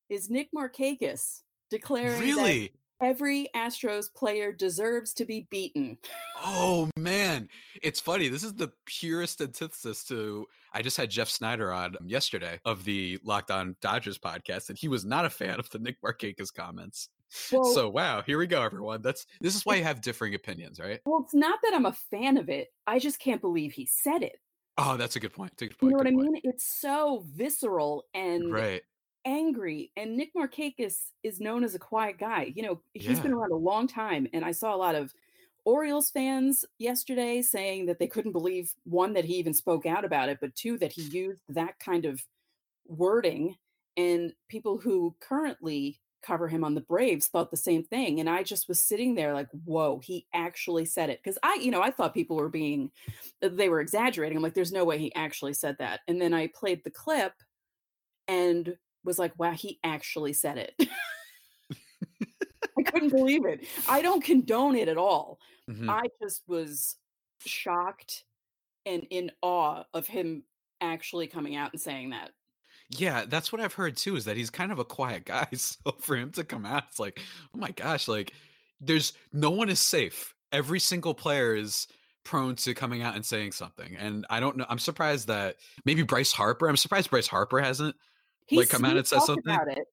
is 0.10 0.30
Nick 0.30 0.50
Markakis 0.56 1.42
declaring 1.70 2.14
that 2.14 2.20
really? 2.22 2.72
every 3.02 3.48
Astros 3.56 4.12
player 4.14 4.52
deserves 4.52 5.14
to 5.14 5.26
be 5.26 5.48
beaten. 5.52 5.98
Oh 6.44 6.90
man, 6.98 7.48
it's 7.84 8.00
funny. 8.00 8.28
This 8.28 8.44
is 8.44 8.54
the 8.54 8.72
purest 8.86 9.42
antithesis 9.42 10.04
to. 10.06 10.46
I 10.74 10.82
just 10.82 10.98
had 10.98 11.10
Jeff 11.10 11.30
Snyder 11.30 11.72
on 11.72 11.96
yesterday 12.06 12.60
of 12.66 12.84
the 12.84 13.20
Locked 13.24 13.52
On 13.52 13.76
Dodgers 13.82 14.18
podcast, 14.18 14.70
and 14.70 14.78
he 14.78 14.88
was 14.88 15.06
not 15.06 15.26
a 15.26 15.30
fan 15.30 15.60
of 15.60 15.70
the 15.70 15.80
Nick 15.80 16.02
Markakis 16.02 16.54
comments. 16.54 17.10
Well, 17.52 17.64
so 17.66 17.90
wow, 17.90 18.22
here 18.22 18.38
we 18.38 18.48
go, 18.48 18.62
everyone. 18.62 19.02
That's 19.02 19.26
this 19.42 19.56
is 19.56 19.66
why 19.66 19.76
you 19.76 19.84
have 19.84 20.02
differing 20.02 20.34
opinions, 20.36 20.80
right? 20.80 21.00
well, 21.06 21.22
it's 21.24 21.34
not 21.34 21.60
that 21.64 21.74
I'm 21.74 21.86
a 21.86 21.94
fan 22.12 22.38
of 22.38 22.48
it. 22.50 22.70
I 22.86 23.00
just 23.00 23.20
can't 23.20 23.42
believe 23.42 23.74
he 23.74 23.86
said 23.86 24.24
it. 24.24 24.40
Oh, 24.78 24.96
that's 24.96 25.16
a 25.16 25.20
good 25.20 25.34
point. 25.34 25.52
A 25.54 25.56
good 25.66 25.72
You 25.72 25.78
point. 25.78 25.92
know 25.92 25.98
what 25.98 26.08
I 26.08 26.12
mean? 26.12 26.42
It's 26.44 26.64
so 26.80 27.26
visceral 27.36 28.06
and 28.14 28.54
Right. 28.54 28.82
Angry. 29.28 29.92
And 29.98 30.16
Nick 30.16 30.34
Markakis 30.34 31.10
is 31.22 31.40
known 31.40 31.64
as 31.64 31.76
a 31.76 31.80
quiet 31.80 32.18
guy. 32.18 32.52
You 32.56 32.64
know, 32.64 32.82
he's 32.94 33.20
been 33.20 33.34
around 33.34 33.52
a 33.52 33.58
long 33.58 33.88
time. 33.88 34.28
And 34.34 34.44
I 34.44 34.52
saw 34.52 34.74
a 34.74 34.78
lot 34.78 34.96
of 34.96 35.14
Orioles 35.66 36.10
fans 36.10 36.64
yesterday 36.80 37.42
saying 37.42 37.88
that 37.88 38.00
they 38.00 38.08
couldn't 38.08 38.32
believe 38.32 38.74
one, 38.86 39.14
that 39.14 39.26
he 39.26 39.36
even 39.36 39.54
spoke 39.54 39.86
out 39.86 40.06
about 40.06 40.30
it, 40.30 40.40
but 40.40 40.56
two, 40.56 40.78
that 40.78 40.94
he 40.94 41.02
used 41.02 41.42
that 41.50 41.78
kind 41.78 42.06
of 42.06 42.24
wording. 42.88 43.58
And 43.98 44.32
people 44.48 44.78
who 44.78 45.14
currently 45.20 46.00
cover 46.22 46.48
him 46.48 46.64
on 46.64 46.74
the 46.74 46.82
Braves 46.82 47.28
thought 47.28 47.52
the 47.52 47.58
same 47.58 47.84
thing. 47.84 48.20
And 48.20 48.30
I 48.30 48.44
just 48.44 48.70
was 48.70 48.80
sitting 48.80 49.14
there 49.14 49.34
like, 49.34 49.50
whoa, 49.66 50.00
he 50.04 50.26
actually 50.34 50.86
said 50.86 51.10
it. 51.10 51.20
Because 51.22 51.38
I, 51.44 51.60
you 51.62 51.70
know, 51.70 51.82
I 51.82 51.92
thought 51.92 52.14
people 52.14 52.38
were 52.38 52.50
being, 52.50 52.92
uh, 53.44 53.50
they 53.52 53.68
were 53.68 53.82
exaggerating. 53.82 54.38
I'm 54.38 54.44
like, 54.44 54.54
there's 54.54 54.72
no 54.72 54.86
way 54.86 54.98
he 54.98 55.14
actually 55.16 55.54
said 55.54 55.76
that. 55.80 56.00
And 56.08 56.22
then 56.22 56.34
I 56.34 56.48
played 56.48 56.84
the 56.84 56.92
clip 56.92 57.34
and 58.28 58.76
was 59.04 59.18
like, 59.20 59.38
wow, 59.38 59.52
he 59.52 59.80
actually 59.84 60.34
said 60.34 60.58
it. 60.58 60.90
I 62.78 62.84
couldn't 62.84 63.10
believe 63.16 63.46
it. 63.46 63.66
I 63.88 64.02
don't 64.02 64.24
condone 64.24 64.76
it 64.76 64.88
at 64.88 64.98
all. 64.98 65.40
Mhm. 65.70 65.90
I 65.90 66.04
just 66.22 66.44
was 66.48 66.96
shocked 67.46 68.24
and 68.86 69.06
in 69.10 69.32
awe 69.42 69.84
of 69.94 70.08
him 70.08 70.44
actually 70.82 71.28
coming 71.28 71.56
out 71.56 71.72
and 71.74 71.82
saying 71.82 72.12
that. 72.12 72.32
Yeah, 72.90 73.26
that's 73.28 73.52
what 73.52 73.60
I've 73.62 73.74
heard 73.74 73.98
too. 73.98 74.16
Is 74.16 74.26
that 74.26 74.38
he's 74.38 74.50
kind 74.50 74.72
of 74.72 74.80
a 74.80 74.86
quiet 74.86 75.26
guy. 75.26 75.48
So 75.56 75.76
for 76.00 76.16
him 76.16 76.32
to 76.32 76.44
come 76.44 76.66
out, 76.66 76.84
it's 76.90 77.00
like, 77.00 77.20
oh 77.54 77.58
my 77.58 77.72
gosh, 77.72 78.08
like 78.08 78.32
there's 78.80 79.14
no 79.34 79.50
one 79.52 79.70
is 79.70 79.80
safe. 79.80 80.34
Every 80.52 80.80
single 80.80 81.14
player 81.14 81.56
is 81.56 81.88
prone 82.24 82.56
to 82.58 82.74
coming 82.74 83.02
out 83.02 83.16
and 83.16 83.26
saying 83.26 83.52
something. 83.54 83.96
And 83.98 84.26
I 84.30 84.40
don't 84.40 84.56
know. 84.58 84.66
I'm 84.70 84.80
surprised 84.80 85.28
that 85.28 85.56
maybe 85.84 86.04
Bryce 86.04 86.32
Harper. 86.32 86.70
I'm 86.70 86.78
surprised 86.78 87.10
Bryce 87.10 87.28
Harper 87.28 87.60
hasn't. 87.60 87.96
He 88.48 88.58
Like, 88.58 88.70
come 88.70 88.86
out 88.86 88.94
he 88.94 88.98
and 89.00 89.08
said 89.08 89.22
something? 89.22 89.54
about 89.54 89.68
it. 89.70 89.88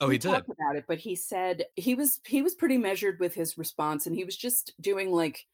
Oh, 0.00 0.08
he, 0.08 0.16
did. 0.18 0.30
talked 0.30 0.48
about 0.48 0.76
it, 0.76 0.84
but 0.88 0.98
he 0.98 1.14
said 1.14 1.66
he 1.76 1.94
was 1.94 2.20
he 2.24 2.40
was 2.40 2.54
pretty 2.54 2.78
measured 2.78 3.20
with 3.20 3.34
his 3.34 3.58
response, 3.58 4.06
and 4.06 4.16
he 4.16 4.24
was 4.24 4.36
just 4.36 4.72
doing 4.80 5.10
like 5.12 5.46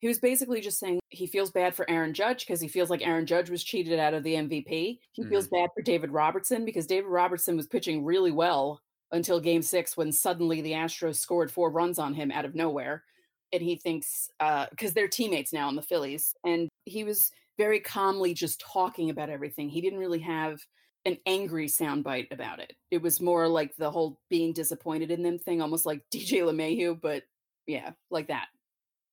he 0.00 0.08
was 0.08 0.18
basically 0.18 0.60
just 0.60 0.78
saying 0.80 0.98
he 1.10 1.26
feels 1.26 1.50
bad 1.52 1.74
for 1.74 1.88
Aaron 1.88 2.12
Judge 2.12 2.40
because 2.40 2.60
he 2.60 2.66
feels 2.68 2.90
like 2.90 3.06
Aaron 3.06 3.26
Judge 3.26 3.48
was 3.50 3.62
cheated 3.62 3.98
out 4.00 4.12
of 4.12 4.22
the 4.24 4.34
MVP. 4.34 4.98
He 5.12 5.22
Mm. 5.24 5.28
feels 5.28 5.46
bad 5.48 5.70
for 5.74 5.82
David 5.82 6.10
Robertson 6.10 6.64
because 6.64 6.86
David 6.86 7.08
Robertson 7.08 7.56
was 7.56 7.68
pitching 7.68 8.04
really 8.04 8.32
well 8.32 8.80
until 9.12 9.38
Game 9.38 9.62
Six 9.62 9.96
when 9.96 10.10
suddenly 10.10 10.60
the 10.60 10.72
Astros 10.72 11.16
scored 11.16 11.50
four 11.52 11.70
runs 11.70 11.98
on 12.00 12.12
him 12.12 12.32
out 12.32 12.44
of 12.44 12.56
nowhere, 12.56 13.04
and 13.52 13.62
he 13.62 13.76
thinks 13.76 14.28
because 14.70 14.94
they're 14.94 15.06
teammates 15.08 15.52
now 15.52 15.68
in 15.68 15.76
the 15.76 15.82
Phillies, 15.82 16.34
and 16.44 16.68
he 16.86 17.04
was 17.04 17.30
very 17.56 17.78
calmly 17.78 18.34
just 18.34 18.58
talking 18.60 19.10
about 19.10 19.30
everything. 19.30 19.68
He 19.68 19.80
didn't 19.80 20.00
really 20.00 20.18
have 20.18 20.58
an 21.04 21.18
angry 21.26 21.66
soundbite 21.66 22.32
about 22.32 22.60
it. 22.60 22.72
It 22.90 23.02
was 23.02 23.20
more 23.20 23.46
like 23.48 23.76
the 23.76 23.90
whole 23.90 24.18
being 24.30 24.52
disappointed 24.52 25.10
in 25.10 25.22
them 25.22 25.38
thing, 25.38 25.60
almost 25.60 25.86
like 25.86 26.02
DJ 26.14 26.42
LeMahieu, 26.42 27.00
but 27.00 27.24
yeah, 27.66 27.90
like 28.10 28.28
that. 28.28 28.46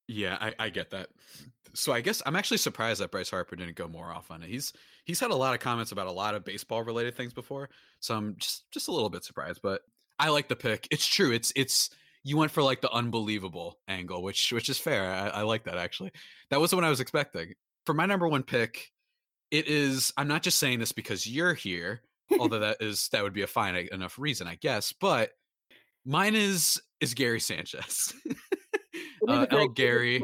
Yeah, 0.07 0.37
I, 0.39 0.53
I 0.59 0.69
get 0.69 0.89
that. 0.91 1.09
So 1.73 1.93
I 1.93 2.01
guess 2.01 2.21
I'm 2.25 2.35
actually 2.35 2.57
surprised 2.57 2.99
that 2.99 3.11
Bryce 3.11 3.29
Harper 3.29 3.55
didn't 3.55 3.75
go 3.75 3.87
more 3.87 4.11
off 4.11 4.29
on 4.29 4.43
it. 4.43 4.49
He's 4.49 4.73
he's 5.05 5.21
had 5.21 5.31
a 5.31 5.35
lot 5.35 5.53
of 5.53 5.61
comments 5.61 5.93
about 5.93 6.07
a 6.07 6.11
lot 6.11 6.35
of 6.35 6.43
baseball 6.43 6.83
related 6.83 7.15
things 7.15 7.33
before, 7.33 7.69
so 8.01 8.15
I'm 8.15 8.35
just 8.37 8.69
just 8.71 8.89
a 8.89 8.91
little 8.91 9.09
bit 9.09 9.23
surprised. 9.23 9.61
But 9.63 9.81
I 10.19 10.29
like 10.29 10.49
the 10.49 10.55
pick. 10.55 10.87
It's 10.91 11.07
true. 11.07 11.31
It's 11.31 11.53
it's 11.55 11.89
you 12.23 12.35
went 12.35 12.51
for 12.51 12.61
like 12.61 12.81
the 12.81 12.91
unbelievable 12.91 13.79
angle, 13.87 14.21
which 14.21 14.51
which 14.51 14.69
is 14.69 14.77
fair. 14.77 15.05
I, 15.05 15.27
I 15.29 15.41
like 15.43 15.63
that 15.63 15.77
actually. 15.77 16.11
That 16.49 16.59
was 16.59 16.75
what 16.75 16.83
I 16.83 16.89
was 16.89 16.99
expecting 16.99 17.53
for 17.85 17.93
my 17.93 18.05
number 18.05 18.27
one 18.27 18.43
pick. 18.43 18.91
It 19.51 19.67
is. 19.67 20.13
I'm 20.17 20.27
not 20.29 20.43
just 20.43 20.59
saying 20.59 20.79
this 20.79 20.93
because 20.93 21.27
you're 21.27 21.53
here, 21.53 22.01
although 22.39 22.59
that 22.59 22.77
is 22.79 23.09
that 23.09 23.21
would 23.21 23.33
be 23.33 23.41
a 23.41 23.47
fine 23.47 23.75
enough 23.91 24.17
reason, 24.17 24.47
I 24.47 24.55
guess. 24.55 24.93
But 24.93 25.31
mine 26.05 26.35
is 26.35 26.81
is 27.01 27.13
Gary 27.13 27.39
Sanchez. 27.39 28.13
uh, 29.27 29.45
El 29.51 29.67
Gary. 29.67 30.23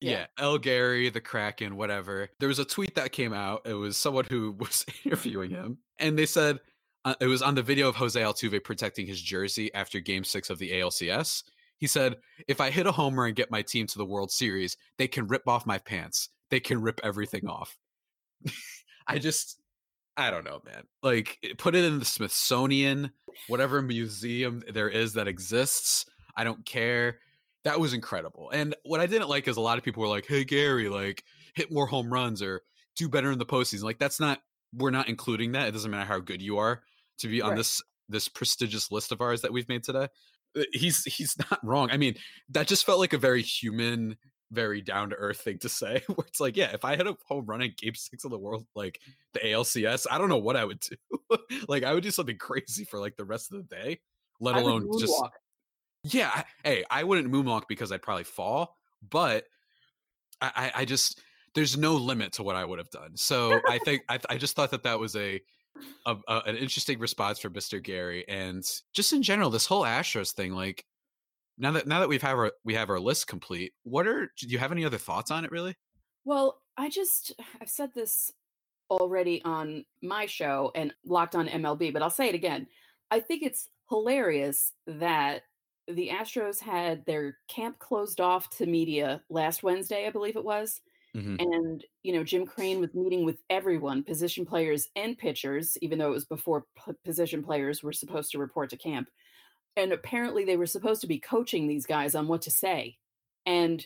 Yeah. 0.00 0.10
yeah, 0.10 0.26
El 0.38 0.58
Gary, 0.58 1.10
the 1.10 1.20
Kraken, 1.20 1.76
whatever. 1.76 2.28
There 2.40 2.48
was 2.48 2.58
a 2.58 2.64
tweet 2.64 2.96
that 2.96 3.12
came 3.12 3.32
out. 3.32 3.62
It 3.66 3.74
was 3.74 3.96
someone 3.96 4.24
who 4.24 4.52
was 4.58 4.84
interviewing 5.04 5.50
him, 5.50 5.78
and 5.98 6.18
they 6.18 6.26
said 6.26 6.58
uh, 7.04 7.14
it 7.20 7.26
was 7.26 7.42
on 7.42 7.54
the 7.54 7.62
video 7.62 7.88
of 7.88 7.96
Jose 7.96 8.20
Altuve 8.20 8.64
protecting 8.64 9.06
his 9.06 9.20
jersey 9.20 9.72
after 9.74 10.00
Game 10.00 10.24
Six 10.24 10.50
of 10.50 10.58
the 10.58 10.72
ALCS. 10.72 11.44
He 11.76 11.86
said, 11.86 12.16
"If 12.48 12.60
I 12.60 12.70
hit 12.70 12.86
a 12.86 12.92
homer 12.92 13.26
and 13.26 13.36
get 13.36 13.50
my 13.50 13.62
team 13.62 13.86
to 13.88 13.98
the 13.98 14.06
World 14.06 14.30
Series, 14.30 14.76
they 14.96 15.06
can 15.06 15.26
rip 15.26 15.46
off 15.46 15.66
my 15.66 15.78
pants. 15.78 16.30
They 16.50 16.60
can 16.60 16.80
rip 16.80 16.98
everything 17.04 17.46
off." 17.46 17.76
I 19.06 19.18
just, 19.18 19.60
I 20.16 20.30
don't 20.30 20.44
know, 20.44 20.60
man. 20.64 20.84
Like, 21.02 21.38
put 21.58 21.74
it 21.74 21.84
in 21.84 21.98
the 21.98 22.04
Smithsonian, 22.04 23.10
whatever 23.48 23.82
museum 23.82 24.62
there 24.72 24.88
is 24.88 25.14
that 25.14 25.28
exists. 25.28 26.06
I 26.36 26.44
don't 26.44 26.64
care 26.64 27.18
that 27.64 27.78
was 27.78 27.92
incredible. 27.92 28.50
And 28.50 28.74
what 28.84 29.00
I 29.00 29.06
didn't 29.06 29.28
like 29.28 29.46
is 29.48 29.56
a 29.56 29.60
lot 29.60 29.78
of 29.78 29.84
people 29.84 30.02
were 30.02 30.08
like, 30.08 30.26
"Hey 30.26 30.44
Gary, 30.44 30.88
like 30.88 31.24
hit 31.54 31.72
more 31.72 31.86
home 31.86 32.12
runs 32.12 32.42
or 32.42 32.62
do 32.96 33.08
better 33.08 33.30
in 33.30 33.38
the 33.38 33.46
postseason." 33.46 33.84
Like 33.84 33.98
that's 33.98 34.20
not 34.20 34.40
we're 34.74 34.90
not 34.90 35.08
including 35.08 35.52
that. 35.52 35.68
It 35.68 35.72
doesn't 35.72 35.90
matter 35.90 36.06
how 36.06 36.18
good 36.18 36.42
you 36.42 36.58
are 36.58 36.82
to 37.18 37.28
be 37.28 37.40
on 37.40 37.50
right. 37.50 37.56
this 37.56 37.82
this 38.08 38.28
prestigious 38.28 38.90
list 38.90 39.12
of 39.12 39.20
ours 39.20 39.42
that 39.42 39.52
we've 39.52 39.68
made 39.68 39.84
today. 39.84 40.08
Uh, 40.56 40.62
he's 40.72 41.04
he's 41.04 41.36
not 41.50 41.60
wrong. 41.64 41.90
I 41.90 41.96
mean, 41.96 42.14
that 42.50 42.66
just 42.66 42.84
felt 42.84 42.98
like 42.98 43.12
a 43.12 43.18
very 43.18 43.42
human, 43.42 44.16
very 44.52 44.80
down 44.82 45.10
to 45.10 45.16
earth 45.16 45.40
thing 45.40 45.58
to 45.58 45.68
say. 45.68 46.02
Where 46.06 46.26
it's 46.28 46.40
like, 46.40 46.56
yeah, 46.56 46.70
if 46.72 46.84
I 46.84 46.96
had 46.96 47.06
a 47.06 47.16
home 47.26 47.46
run 47.46 47.62
in 47.62 47.72
Game 47.76 47.94
Six 47.94 48.24
of 48.24 48.30
the 48.30 48.38
World, 48.38 48.66
like 48.74 49.00
the 49.32 49.40
ALCS, 49.40 50.06
I 50.10 50.18
don't 50.18 50.28
know 50.28 50.38
what 50.38 50.56
I 50.56 50.64
would 50.64 50.80
do. 50.80 51.38
like 51.68 51.82
I 51.82 51.94
would 51.94 52.02
do 52.02 52.10
something 52.10 52.38
crazy 52.38 52.84
for 52.84 52.98
like 52.98 53.16
the 53.16 53.24
rest 53.24 53.52
of 53.52 53.58
the 53.58 53.76
day, 53.76 54.00
let 54.40 54.56
alone 54.56 54.88
just 54.98 55.14
yeah, 56.04 56.30
I, 56.34 56.44
hey, 56.64 56.84
I 56.90 57.04
wouldn't 57.04 57.32
moonwalk 57.32 57.62
because 57.68 57.92
I'd 57.92 58.02
probably 58.02 58.24
fall, 58.24 58.76
but 59.08 59.44
I, 60.40 60.72
I, 60.74 60.84
just 60.84 61.20
there's 61.54 61.76
no 61.76 61.94
limit 61.94 62.32
to 62.34 62.42
what 62.42 62.56
I 62.56 62.64
would 62.64 62.80
have 62.80 62.90
done. 62.90 63.12
So 63.16 63.60
I 63.68 63.78
think 63.84 64.02
I, 64.08 64.18
I 64.28 64.36
just 64.36 64.56
thought 64.56 64.72
that 64.72 64.82
that 64.82 64.98
was 64.98 65.14
a, 65.14 65.40
a, 66.04 66.16
a, 66.26 66.42
an 66.46 66.56
interesting 66.56 66.98
response 66.98 67.38
for 67.38 67.50
Mr. 67.50 67.80
Gary, 67.80 68.24
and 68.28 68.64
just 68.92 69.12
in 69.12 69.22
general, 69.22 69.50
this 69.50 69.66
whole 69.66 69.84
Astros 69.84 70.32
thing. 70.32 70.52
Like 70.52 70.84
now 71.62 71.70
that 71.70 71.86
now 71.86 72.00
that 72.00 72.08
we've 72.08 72.20
have 72.22 72.36
our 72.36 72.52
we 72.64 72.74
have 72.74 72.90
our 72.90 73.00
list 73.00 73.28
complete, 73.28 73.72
what 73.84 74.06
are 74.06 74.30
do 74.36 74.48
you 74.48 74.58
have 74.58 74.72
any 74.72 74.84
other 74.84 74.98
thoughts 74.98 75.30
on 75.30 75.44
it? 75.44 75.50
Really? 75.50 75.76
Well, 76.24 76.60
I 76.76 76.90
just 76.90 77.32
I've 77.60 77.70
said 77.70 77.90
this 77.94 78.30
already 78.90 79.40
on 79.44 79.84
my 80.02 80.26
show 80.26 80.72
and 80.74 80.92
locked 81.06 81.34
on 81.34 81.48
MLB, 81.48 81.92
but 81.92 82.02
I'll 82.02 82.10
say 82.10 82.28
it 82.28 82.34
again. 82.34 82.66
I 83.10 83.20
think 83.20 83.42
it's 83.42 83.68
hilarious 83.88 84.72
that 84.86 85.42
the 85.88 86.10
Astros 86.12 86.60
had 86.60 87.04
their 87.06 87.38
camp 87.48 87.78
closed 87.78 88.20
off 88.20 88.50
to 88.58 88.66
media 88.66 89.22
last 89.30 89.62
Wednesday, 89.62 90.06
I 90.06 90.10
believe 90.10 90.36
it 90.36 90.44
was. 90.44 90.80
Mm-hmm. 91.16 91.36
And, 91.40 91.84
you 92.02 92.12
know, 92.14 92.24
Jim 92.24 92.46
Crane 92.46 92.80
was 92.80 92.94
meeting 92.94 93.24
with 93.24 93.38
everyone, 93.50 94.02
position 94.02 94.46
players 94.46 94.88
and 94.96 95.16
pitchers, 95.18 95.76
even 95.82 95.98
though 95.98 96.08
it 96.08 96.14
was 96.14 96.24
before 96.24 96.64
p- 96.76 96.92
position 97.04 97.42
players 97.42 97.82
were 97.82 97.92
supposed 97.92 98.30
to 98.32 98.38
report 98.38 98.70
to 98.70 98.76
camp. 98.76 99.08
And 99.76 99.92
apparently 99.92 100.44
they 100.44 100.56
were 100.56 100.66
supposed 100.66 101.00
to 101.00 101.06
be 101.06 101.18
coaching 101.18 101.66
these 101.66 101.86
guys 101.86 102.14
on 102.14 102.28
what 102.28 102.42
to 102.42 102.50
say. 102.50 102.98
And 103.46 103.84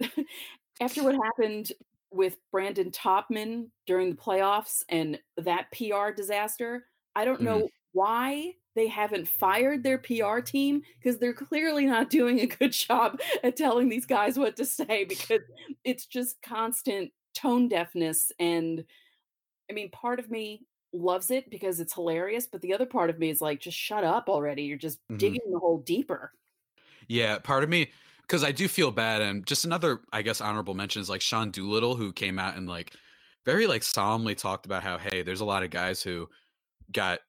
after 0.80 1.04
what 1.04 1.14
happened 1.14 1.72
with 2.10 2.36
Brandon 2.50 2.90
Taubman 2.90 3.70
during 3.86 4.10
the 4.10 4.16
playoffs 4.16 4.82
and 4.88 5.18
that 5.36 5.66
PR 5.72 6.10
disaster, 6.14 6.86
I 7.14 7.24
don't 7.24 7.36
mm-hmm. 7.36 7.44
know 7.44 7.68
why 7.92 8.54
they 8.74 8.88
haven't 8.88 9.28
fired 9.28 9.82
their 9.82 9.98
PR 9.98 10.40
team 10.40 10.82
because 10.98 11.18
they're 11.18 11.34
clearly 11.34 11.86
not 11.86 12.10
doing 12.10 12.40
a 12.40 12.46
good 12.46 12.72
job 12.72 13.20
at 13.42 13.56
telling 13.56 13.88
these 13.88 14.06
guys 14.06 14.38
what 14.38 14.56
to 14.56 14.64
say 14.64 15.04
because 15.04 15.40
it's 15.84 16.06
just 16.06 16.40
constant 16.42 17.10
tone 17.34 17.68
deafness. 17.68 18.32
And 18.38 18.84
I 19.70 19.74
mean, 19.74 19.90
part 19.90 20.18
of 20.18 20.30
me 20.30 20.62
loves 20.92 21.30
it 21.30 21.50
because 21.50 21.80
it's 21.80 21.94
hilarious, 21.94 22.46
but 22.46 22.60
the 22.60 22.74
other 22.74 22.86
part 22.86 23.10
of 23.10 23.18
me 23.18 23.30
is 23.30 23.40
like, 23.40 23.60
just 23.60 23.76
shut 23.76 24.04
up 24.04 24.28
already. 24.28 24.62
You're 24.62 24.78
just 24.78 24.98
mm-hmm. 25.04 25.16
digging 25.16 25.52
the 25.52 25.58
hole 25.58 25.78
deeper. 25.78 26.32
Yeah, 27.08 27.38
part 27.38 27.64
of 27.64 27.70
me 27.70 27.90
because 28.22 28.44
I 28.44 28.52
do 28.52 28.68
feel 28.68 28.90
bad, 28.90 29.20
and 29.20 29.44
just 29.46 29.64
another, 29.64 30.00
I 30.12 30.22
guess, 30.22 30.40
honorable 30.40 30.74
mention 30.74 31.02
is 31.02 31.10
like 31.10 31.20
Sean 31.20 31.50
Doolittle, 31.50 31.96
who 31.96 32.12
came 32.12 32.38
out 32.38 32.56
and 32.56 32.68
like 32.68 32.94
very 33.44 33.66
like 33.66 33.82
solemnly 33.82 34.34
talked 34.34 34.66
about 34.66 34.82
how 34.82 34.98
hey, 34.98 35.22
there's 35.22 35.40
a 35.40 35.44
lot 35.44 35.62
of 35.62 35.70
guys 35.70 36.02
who 36.02 36.28
got 36.92 37.20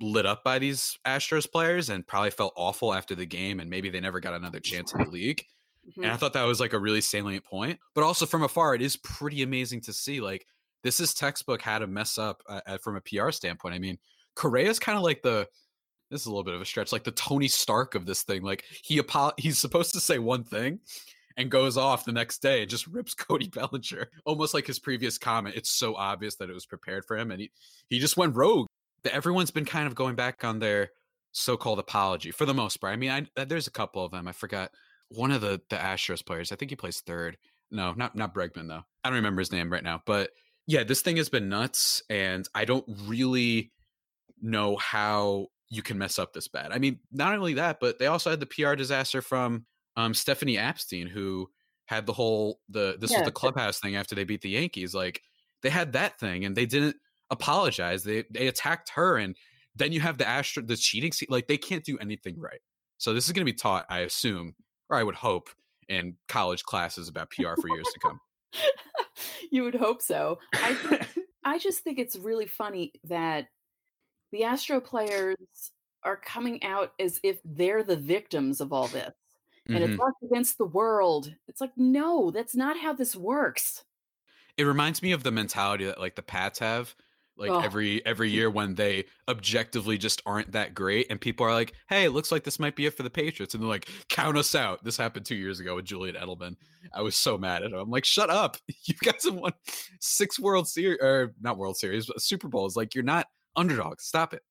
lit 0.00 0.26
up 0.26 0.42
by 0.42 0.58
these 0.58 0.98
Astros 1.06 1.50
players 1.50 1.90
and 1.90 2.06
probably 2.06 2.30
felt 2.30 2.52
awful 2.56 2.92
after 2.92 3.14
the 3.14 3.24
game 3.24 3.60
and 3.60 3.70
maybe 3.70 3.88
they 3.88 4.00
never 4.00 4.20
got 4.20 4.34
another 4.34 4.58
chance 4.58 4.92
in 4.92 5.04
the 5.04 5.10
league. 5.10 5.44
Mm-hmm. 5.88 6.02
And 6.02 6.12
I 6.12 6.16
thought 6.16 6.32
that 6.32 6.44
was 6.44 6.60
like 6.60 6.72
a 6.72 6.78
really 6.78 7.00
salient 7.00 7.44
point. 7.44 7.78
But 7.94 8.04
also 8.04 8.26
from 8.26 8.42
afar, 8.42 8.74
it 8.74 8.82
is 8.82 8.96
pretty 8.96 9.42
amazing 9.42 9.80
to 9.82 9.92
see 9.92 10.20
like 10.20 10.46
this 10.82 11.00
is 11.00 11.14
textbook 11.14 11.62
how 11.62 11.78
to 11.78 11.86
mess 11.86 12.18
up 12.18 12.42
uh, 12.48 12.78
from 12.78 12.96
a 12.96 13.00
PR 13.00 13.30
standpoint. 13.30 13.74
I 13.74 13.78
mean, 13.78 13.98
Correa's 14.34 14.78
kind 14.78 14.96
of 14.96 15.04
like 15.04 15.22
the 15.22 15.46
this 16.10 16.22
is 16.22 16.26
a 16.26 16.30
little 16.30 16.44
bit 16.44 16.54
of 16.54 16.60
a 16.60 16.66
stretch, 16.66 16.92
like 16.92 17.04
the 17.04 17.10
Tony 17.12 17.48
Stark 17.48 17.94
of 17.94 18.04
this 18.04 18.22
thing. 18.22 18.42
Like 18.42 18.64
he 18.82 18.98
apo- 19.00 19.32
he's 19.38 19.58
supposed 19.58 19.94
to 19.94 20.00
say 20.00 20.18
one 20.18 20.44
thing 20.44 20.80
and 21.38 21.50
goes 21.50 21.78
off 21.78 22.04
the 22.04 22.12
next 22.12 22.42
day 22.42 22.60
and 22.60 22.70
just 22.70 22.86
rips 22.86 23.14
Cody 23.14 23.48
Bellinger, 23.48 24.08
almost 24.26 24.54
like 24.54 24.66
his 24.66 24.78
previous 24.78 25.16
comment. 25.18 25.56
It's 25.56 25.70
so 25.70 25.94
obvious 25.94 26.36
that 26.36 26.50
it 26.50 26.54
was 26.54 26.66
prepared 26.66 27.04
for 27.06 27.16
him, 27.16 27.30
and 27.30 27.40
he 27.40 27.50
he 27.88 27.98
just 27.98 28.16
went 28.16 28.36
rogue 28.36 28.66
everyone's 29.10 29.50
been 29.50 29.64
kind 29.64 29.86
of 29.86 29.94
going 29.94 30.14
back 30.14 30.44
on 30.44 30.58
their 30.58 30.90
so-called 31.32 31.78
apology 31.78 32.30
for 32.30 32.44
the 32.44 32.54
most 32.54 32.76
part. 32.78 32.92
I 32.92 32.96
mean, 32.96 33.10
I, 33.10 33.40
uh, 33.40 33.44
there's 33.44 33.66
a 33.66 33.72
couple 33.72 34.04
of 34.04 34.12
them. 34.12 34.28
I 34.28 34.32
forgot 34.32 34.70
one 35.08 35.30
of 35.30 35.40
the 35.40 35.60
the 35.70 35.76
Astros 35.76 36.24
players. 36.24 36.52
I 36.52 36.56
think 36.56 36.70
he 36.70 36.76
plays 36.76 37.00
third. 37.00 37.36
No, 37.70 37.92
not 37.94 38.14
not 38.14 38.34
Bregman 38.34 38.68
though. 38.68 38.82
I 39.02 39.08
don't 39.08 39.16
remember 39.16 39.40
his 39.40 39.52
name 39.52 39.72
right 39.72 39.82
now. 39.82 40.02
But 40.06 40.30
yeah, 40.66 40.84
this 40.84 41.02
thing 41.02 41.16
has 41.16 41.28
been 41.28 41.48
nuts, 41.48 42.02
and 42.08 42.48
I 42.54 42.64
don't 42.64 42.84
really 43.06 43.72
know 44.40 44.76
how 44.76 45.48
you 45.68 45.82
can 45.82 45.98
mess 45.98 46.18
up 46.18 46.32
this 46.32 46.48
bad. 46.48 46.72
I 46.72 46.78
mean, 46.78 47.00
not 47.10 47.34
only 47.34 47.54
that, 47.54 47.78
but 47.80 47.98
they 47.98 48.06
also 48.06 48.30
had 48.30 48.40
the 48.40 48.46
PR 48.46 48.74
disaster 48.74 49.22
from 49.22 49.66
um, 49.96 50.14
Stephanie 50.14 50.56
Apstein, 50.56 51.08
who 51.08 51.48
had 51.86 52.06
the 52.06 52.12
whole 52.12 52.60
the 52.68 52.96
this 52.98 53.10
yeah, 53.10 53.18
was 53.18 53.26
the 53.26 53.32
clubhouse 53.32 53.78
thing 53.78 53.96
after 53.96 54.14
they 54.14 54.24
beat 54.24 54.42
the 54.42 54.50
Yankees. 54.50 54.94
Like 54.94 55.22
they 55.62 55.70
had 55.70 55.92
that 55.92 56.18
thing, 56.18 56.44
and 56.44 56.56
they 56.56 56.66
didn't 56.66 56.96
apologize. 57.30 58.04
They 58.04 58.24
they 58.30 58.46
attacked 58.46 58.90
her, 58.90 59.16
and 59.16 59.36
then 59.74 59.92
you 59.92 60.00
have 60.00 60.18
the 60.18 60.28
Astro 60.28 60.62
the 60.62 60.76
cheating. 60.76 61.12
Like 61.28 61.48
they 61.48 61.58
can't 61.58 61.84
do 61.84 61.98
anything 61.98 62.38
right. 62.38 62.60
So 62.98 63.14
this 63.14 63.26
is 63.26 63.32
going 63.32 63.44
to 63.44 63.52
be 63.52 63.56
taught, 63.56 63.86
I 63.88 64.00
assume, 64.00 64.54
or 64.88 64.96
I 64.96 65.02
would 65.02 65.16
hope, 65.16 65.48
in 65.88 66.16
college 66.28 66.62
classes 66.62 67.08
about 67.08 67.30
PR 67.30 67.60
for 67.60 67.68
years 67.68 67.88
to 67.92 68.00
come. 68.00 68.20
you 69.50 69.64
would 69.64 69.74
hope 69.74 70.02
so. 70.02 70.38
I 70.54 71.06
I 71.44 71.58
just 71.58 71.80
think 71.80 71.98
it's 71.98 72.16
really 72.16 72.46
funny 72.46 72.92
that 73.04 73.46
the 74.30 74.44
Astro 74.44 74.80
players 74.80 75.36
are 76.04 76.16
coming 76.16 76.62
out 76.64 76.92
as 76.98 77.20
if 77.22 77.38
they're 77.44 77.82
the 77.82 77.96
victims 77.96 78.60
of 78.60 78.72
all 78.72 78.88
this. 78.88 79.12
And 79.66 79.78
mm-hmm. 79.78 79.92
it's 79.92 80.02
us 80.02 80.14
against 80.24 80.58
the 80.58 80.64
world. 80.64 81.32
It's 81.46 81.60
like, 81.60 81.72
no, 81.76 82.30
that's 82.32 82.56
not 82.56 82.78
how 82.78 82.92
this 82.92 83.14
works. 83.14 83.84
It 84.56 84.64
reminds 84.64 85.02
me 85.02 85.12
of 85.12 85.22
the 85.22 85.30
mentality 85.30 85.84
that 85.84 86.00
like 86.00 86.16
the 86.16 86.22
Pats 86.22 86.58
have 86.58 86.94
like 87.36 87.50
oh. 87.50 87.60
every 87.60 88.04
every 88.04 88.30
year 88.30 88.50
when 88.50 88.74
they 88.74 89.04
objectively 89.28 89.96
just 89.96 90.22
aren't 90.26 90.52
that 90.52 90.74
great 90.74 91.06
and 91.10 91.20
people 91.20 91.46
are 91.46 91.52
like 91.52 91.72
hey 91.88 92.04
it 92.04 92.10
looks 92.10 92.30
like 92.30 92.44
this 92.44 92.58
might 92.58 92.76
be 92.76 92.86
it 92.86 92.96
for 92.96 93.02
the 93.02 93.10
patriots 93.10 93.54
and 93.54 93.62
they're 93.62 93.70
like 93.70 93.88
count 94.08 94.36
us 94.36 94.54
out. 94.54 94.82
This 94.84 94.96
happened 94.96 95.26
two 95.26 95.34
years 95.34 95.60
ago 95.60 95.76
with 95.76 95.84
julian 95.84 96.16
edelman. 96.16 96.56
I 96.92 97.02
was 97.02 97.16
so 97.16 97.38
mad 97.38 97.62
at 97.62 97.72
him. 97.72 97.78
I'm 97.78 97.90
like 97.90 98.04
shut 98.04 98.30
up. 98.30 98.56
You 98.84 98.94
guys 99.00 99.24
have 99.24 99.34
won 99.34 99.52
six 100.00 100.40
world 100.40 100.66
series 100.68 100.98
or 101.00 101.34
not 101.40 101.56
world 101.56 101.76
series 101.76 102.06
but 102.06 102.20
super 102.20 102.48
bowls. 102.48 102.76
Like 102.76 102.94
you're 102.94 103.04
not 103.04 103.28
underdogs. 103.54 104.04
Stop 104.04 104.34
it. 104.34 104.42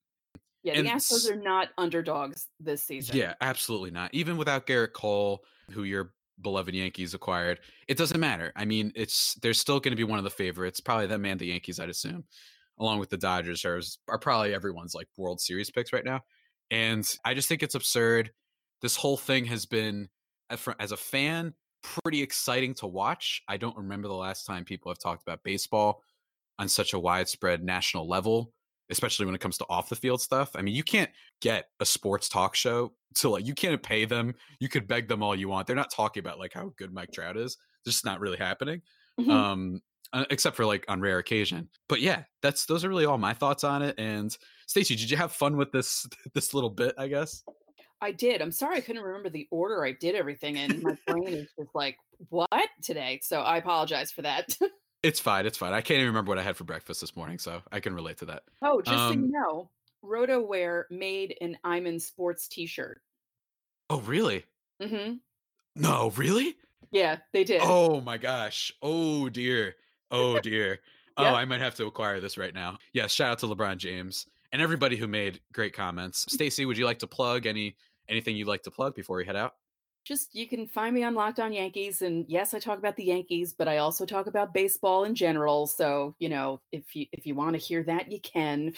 Yeah 0.63 0.73
and 0.73 0.87
the 0.87 0.91
astros 0.91 1.29
are 1.29 1.35
not 1.35 1.69
underdogs 1.77 2.47
this 2.59 2.83
season. 2.83 3.15
Yeah 3.15 3.33
absolutely 3.41 3.91
not. 3.91 4.13
Even 4.13 4.37
without 4.37 4.65
gerrit 4.65 4.93
cole 4.93 5.43
who 5.71 5.83
your 5.83 6.13
beloved 6.41 6.73
yankees 6.73 7.13
acquired 7.13 7.59
it 7.87 7.97
doesn't 7.97 8.19
matter. 8.19 8.51
I 8.55 8.65
mean 8.65 8.91
it's 8.95 9.35
they're 9.35 9.53
still 9.53 9.79
going 9.79 9.91
to 9.91 9.97
be 9.97 10.03
one 10.03 10.17
of 10.17 10.23
the 10.23 10.31
favorites 10.31 10.79
probably 10.79 11.07
them 11.07 11.25
and 11.25 11.39
the 11.39 11.47
yankees 11.47 11.79
i'd 11.79 11.89
assume 11.89 12.23
along 12.79 12.99
with 12.99 13.09
the 13.09 13.17
Dodgers, 13.17 13.65
are, 13.65 13.81
are 14.07 14.19
probably 14.19 14.53
everyone's 14.53 14.95
like 14.95 15.07
World 15.17 15.39
Series 15.39 15.69
picks 15.69 15.93
right 15.93 16.05
now. 16.05 16.21
And 16.69 17.07
I 17.25 17.33
just 17.33 17.47
think 17.47 17.63
it's 17.63 17.75
absurd. 17.75 18.31
This 18.81 18.95
whole 18.95 19.17
thing 19.17 19.45
has 19.45 19.65
been 19.65 20.09
as 20.79 20.91
a 20.91 20.97
fan, 20.97 21.53
pretty 21.83 22.21
exciting 22.21 22.73
to 22.75 22.87
watch. 22.87 23.41
I 23.47 23.57
don't 23.57 23.77
remember 23.77 24.07
the 24.07 24.13
last 24.13 24.45
time 24.45 24.65
people 24.65 24.91
have 24.91 24.99
talked 24.99 25.21
about 25.21 25.43
baseball 25.43 26.01
on 26.59 26.69
such 26.69 26.93
a 26.93 26.99
widespread 26.99 27.63
national 27.63 28.07
level, 28.07 28.53
especially 28.89 29.25
when 29.25 29.35
it 29.35 29.41
comes 29.41 29.57
to 29.57 29.65
off 29.69 29.89
the 29.89 29.95
field 29.95 30.21
stuff. 30.21 30.51
I 30.55 30.61
mean, 30.61 30.75
you 30.75 30.83
can't 30.83 31.09
get 31.41 31.65
a 31.79 31.85
sports 31.85 32.29
talk 32.29 32.55
show 32.55 32.93
to 33.15 33.29
like 33.29 33.45
you 33.45 33.53
can't 33.53 33.81
pay 33.81 34.05
them. 34.05 34.35
You 34.59 34.69
could 34.69 34.87
beg 34.87 35.07
them 35.07 35.23
all 35.23 35.35
you 35.35 35.49
want. 35.49 35.67
They're 35.67 35.75
not 35.75 35.91
talking 35.91 36.21
about 36.21 36.39
like 36.39 36.53
how 36.53 36.71
good 36.77 36.93
Mike 36.93 37.11
Trout 37.13 37.37
is. 37.37 37.57
It's 37.85 37.95
just 37.95 38.05
not 38.05 38.19
really 38.19 38.37
happening. 38.37 38.81
Mm-hmm. 39.19 39.31
Um, 39.31 39.81
uh, 40.13 40.25
except 40.29 40.55
for 40.55 40.65
like 40.65 40.85
on 40.87 41.01
rare 41.01 41.19
occasion. 41.19 41.69
But 41.87 42.01
yeah, 42.01 42.23
that's 42.41 42.65
those 42.65 42.83
are 42.83 42.89
really 42.89 43.05
all 43.05 43.17
my 43.17 43.33
thoughts 43.33 43.63
on 43.63 43.81
it. 43.81 43.95
And 43.97 44.35
Stacey, 44.67 44.95
did 44.95 45.09
you 45.09 45.17
have 45.17 45.31
fun 45.31 45.57
with 45.57 45.71
this 45.71 46.07
this 46.33 46.53
little 46.53 46.69
bit? 46.69 46.95
I 46.97 47.07
guess 47.07 47.43
I 48.01 48.11
did. 48.11 48.41
I'm 48.41 48.51
sorry 48.51 48.77
I 48.77 48.81
couldn't 48.81 49.03
remember 49.03 49.29
the 49.29 49.47
order 49.51 49.85
I 49.85 49.91
did 49.93 50.15
everything 50.15 50.57
in. 50.57 50.81
My 50.81 50.97
brain 51.07 51.27
is 51.27 51.49
just 51.57 51.73
like 51.75 51.97
what 52.29 52.49
today. 52.81 53.19
So 53.23 53.41
I 53.41 53.57
apologize 53.57 54.11
for 54.11 54.23
that. 54.23 54.57
it's 55.03 55.19
fine. 55.19 55.45
It's 55.45 55.57
fine. 55.57 55.73
I 55.73 55.81
can't 55.81 55.97
even 55.97 56.07
remember 56.07 56.29
what 56.29 56.39
I 56.39 56.43
had 56.43 56.57
for 56.57 56.63
breakfast 56.63 57.01
this 57.01 57.15
morning, 57.15 57.37
so 57.37 57.61
I 57.71 57.79
can 57.79 57.93
relate 57.93 58.17
to 58.17 58.25
that. 58.25 58.43
Oh, 58.61 58.81
just 58.81 58.97
um, 58.97 59.13
so 59.13 59.19
you 59.19 59.31
know, 59.31 59.69
RotoWear 60.03 60.83
made 60.89 61.35
an 61.41 61.57
I'm 61.63 61.85
in 61.85 61.99
sports 61.99 62.47
T-shirt. 62.47 63.01
Oh, 63.89 63.99
really? 64.01 64.45
Mm-hmm. 64.81 65.15
No, 65.75 66.11
really? 66.15 66.55
Yeah, 66.91 67.17
they 67.33 67.43
did. 67.43 67.61
Oh 67.63 68.01
my 68.01 68.17
gosh. 68.17 68.73
Oh 68.81 69.29
dear. 69.29 69.75
Oh 70.11 70.39
dear. 70.39 70.79
oh, 71.17 71.25
I 71.25 71.45
might 71.45 71.61
have 71.61 71.75
to 71.75 71.85
acquire 71.85 72.19
this 72.19 72.37
right 72.37 72.53
now. 72.53 72.77
Yes, 72.93 73.03
yeah, 73.03 73.07
shout 73.07 73.31
out 73.31 73.39
to 73.39 73.47
LeBron 73.47 73.77
James 73.77 74.27
and 74.51 74.61
everybody 74.61 74.97
who 74.97 75.07
made 75.07 75.39
great 75.53 75.73
comments. 75.73 76.25
Mm. 76.25 76.31
Stacy, 76.31 76.65
would 76.65 76.77
you 76.77 76.85
like 76.85 76.99
to 76.99 77.07
plug 77.07 77.45
any 77.45 77.75
anything 78.09 78.35
you'd 78.35 78.47
like 78.47 78.63
to 78.63 78.71
plug 78.71 78.95
before 78.95 79.17
we 79.17 79.25
head 79.25 79.35
out? 79.35 79.55
Just 80.03 80.33
you 80.33 80.47
can 80.47 80.67
find 80.67 80.95
me 80.95 81.03
on 81.03 81.13
Locked 81.13 81.39
On 81.39 81.53
Yankees, 81.53 82.01
and 82.01 82.25
yes, 82.27 82.53
I 82.53 82.59
talk 82.59 82.79
about 82.79 82.95
the 82.95 83.03
Yankees, 83.03 83.53
but 83.53 83.67
I 83.67 83.77
also 83.77 84.05
talk 84.05 84.25
about 84.25 84.53
baseball 84.53 85.03
in 85.03 85.13
general. 85.13 85.67
So 85.67 86.15
you 86.19 86.29
know, 86.29 86.59
if 86.71 86.95
you 86.95 87.05
if 87.11 87.25
you 87.25 87.35
want 87.35 87.53
to 87.53 87.59
hear 87.59 87.83
that, 87.83 88.11
you 88.11 88.19
can. 88.19 88.73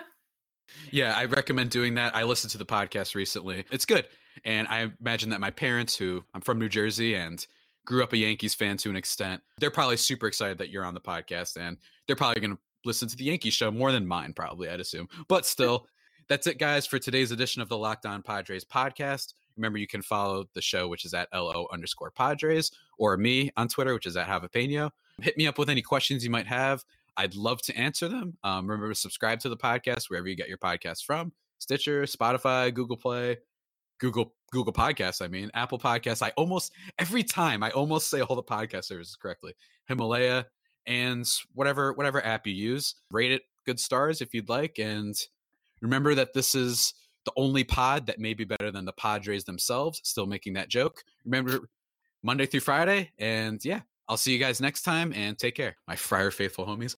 yeah, 0.90 1.16
I 1.16 1.24
recommend 1.24 1.70
doing 1.70 1.94
that. 1.94 2.14
I 2.14 2.24
listened 2.24 2.50
to 2.52 2.58
the 2.58 2.66
podcast 2.66 3.14
recently; 3.14 3.64
it's 3.70 3.86
good, 3.86 4.06
and 4.44 4.68
I 4.68 4.90
imagine 5.00 5.30
that 5.30 5.40
my 5.40 5.50
parents, 5.50 5.96
who 5.96 6.22
I'm 6.34 6.42
from 6.42 6.58
New 6.58 6.68
Jersey 6.68 7.14
and 7.14 7.44
grew 7.84 8.02
up 8.02 8.12
a 8.12 8.16
Yankees 8.16 8.54
fan 8.54 8.76
to 8.78 8.90
an 8.90 8.96
extent, 8.96 9.42
they're 9.58 9.70
probably 9.70 9.96
super 9.96 10.26
excited 10.26 10.58
that 10.58 10.70
you're 10.70 10.84
on 10.84 10.94
the 10.94 11.00
podcast, 11.00 11.56
and 11.56 11.76
they're 12.06 12.16
probably 12.16 12.40
going 12.40 12.56
to 12.56 12.62
listen 12.84 13.08
to 13.08 13.16
the 13.16 13.24
Yankees 13.24 13.54
show 13.54 13.70
more 13.70 13.92
than 13.92 14.06
mine, 14.06 14.32
probably, 14.32 14.68
I'd 14.68 14.80
assume. 14.80 15.08
But 15.28 15.46
still, 15.46 15.86
that's 16.28 16.46
it, 16.46 16.58
guys, 16.58 16.86
for 16.86 16.98
today's 16.98 17.30
edition 17.30 17.62
of 17.62 17.68
the 17.68 17.78
Locked 17.78 18.06
On 18.06 18.22
Padres 18.22 18.64
podcast. 18.64 19.34
Remember, 19.56 19.78
you 19.78 19.86
can 19.86 20.02
follow 20.02 20.48
the 20.54 20.62
show, 20.62 20.88
which 20.88 21.04
is 21.04 21.14
at 21.14 21.28
LO 21.32 21.66
underscore 21.72 22.10
Padres, 22.10 22.70
or 22.98 23.16
me 23.16 23.50
on 23.56 23.68
Twitter, 23.68 23.94
which 23.94 24.06
is 24.06 24.16
at 24.16 24.26
Javapeno. 24.26 24.90
Hit 25.20 25.36
me 25.36 25.46
up 25.46 25.58
with 25.58 25.70
any 25.70 25.82
questions 25.82 26.24
you 26.24 26.30
might 26.30 26.46
have. 26.46 26.84
I'd 27.16 27.36
love 27.36 27.62
to 27.62 27.76
answer 27.76 28.08
them. 28.08 28.36
Um, 28.42 28.66
remember 28.66 28.88
to 28.88 28.98
subscribe 28.98 29.38
to 29.40 29.48
the 29.48 29.56
podcast 29.56 30.10
wherever 30.10 30.26
you 30.26 30.34
get 30.34 30.48
your 30.48 30.58
podcasts 30.58 31.04
from 31.04 31.32
Stitcher, 31.58 32.02
Spotify, 32.02 32.74
Google 32.74 32.96
Play, 32.96 33.38
Google 33.98 34.34
Google 34.50 34.72
Podcasts. 34.72 35.22
I 35.22 35.28
mean, 35.28 35.50
Apple 35.54 35.78
Podcasts. 35.78 36.22
I 36.22 36.30
almost 36.36 36.72
every 36.98 37.22
time 37.22 37.62
I 37.62 37.70
almost 37.70 38.08
say 38.10 38.20
all 38.20 38.36
the 38.36 38.42
podcast 38.42 38.84
services 38.84 39.16
correctly. 39.16 39.54
Himalaya 39.86 40.46
and 40.86 41.28
whatever 41.54 41.92
whatever 41.92 42.24
app 42.24 42.46
you 42.46 42.52
use, 42.52 42.94
rate 43.10 43.32
it 43.32 43.42
good 43.66 43.80
stars 43.80 44.20
if 44.20 44.34
you'd 44.34 44.48
like, 44.48 44.78
and 44.78 45.16
Remember 45.84 46.14
that 46.14 46.32
this 46.32 46.54
is 46.54 46.94
the 47.26 47.32
only 47.36 47.62
pod 47.62 48.06
that 48.06 48.18
may 48.18 48.32
be 48.32 48.44
better 48.44 48.70
than 48.70 48.86
the 48.86 48.92
Padres 48.94 49.44
themselves. 49.44 50.00
Still 50.02 50.26
making 50.26 50.54
that 50.54 50.70
joke. 50.70 51.04
Remember 51.26 51.68
Monday 52.22 52.46
through 52.46 52.60
Friday. 52.60 53.10
And 53.18 53.62
yeah, 53.62 53.80
I'll 54.08 54.16
see 54.16 54.32
you 54.32 54.38
guys 54.38 54.62
next 54.62 54.82
time 54.82 55.12
and 55.14 55.38
take 55.38 55.54
care, 55.54 55.76
my 55.86 55.94
Friar 55.94 56.30
Faithful 56.30 56.66
homies. 56.66 56.92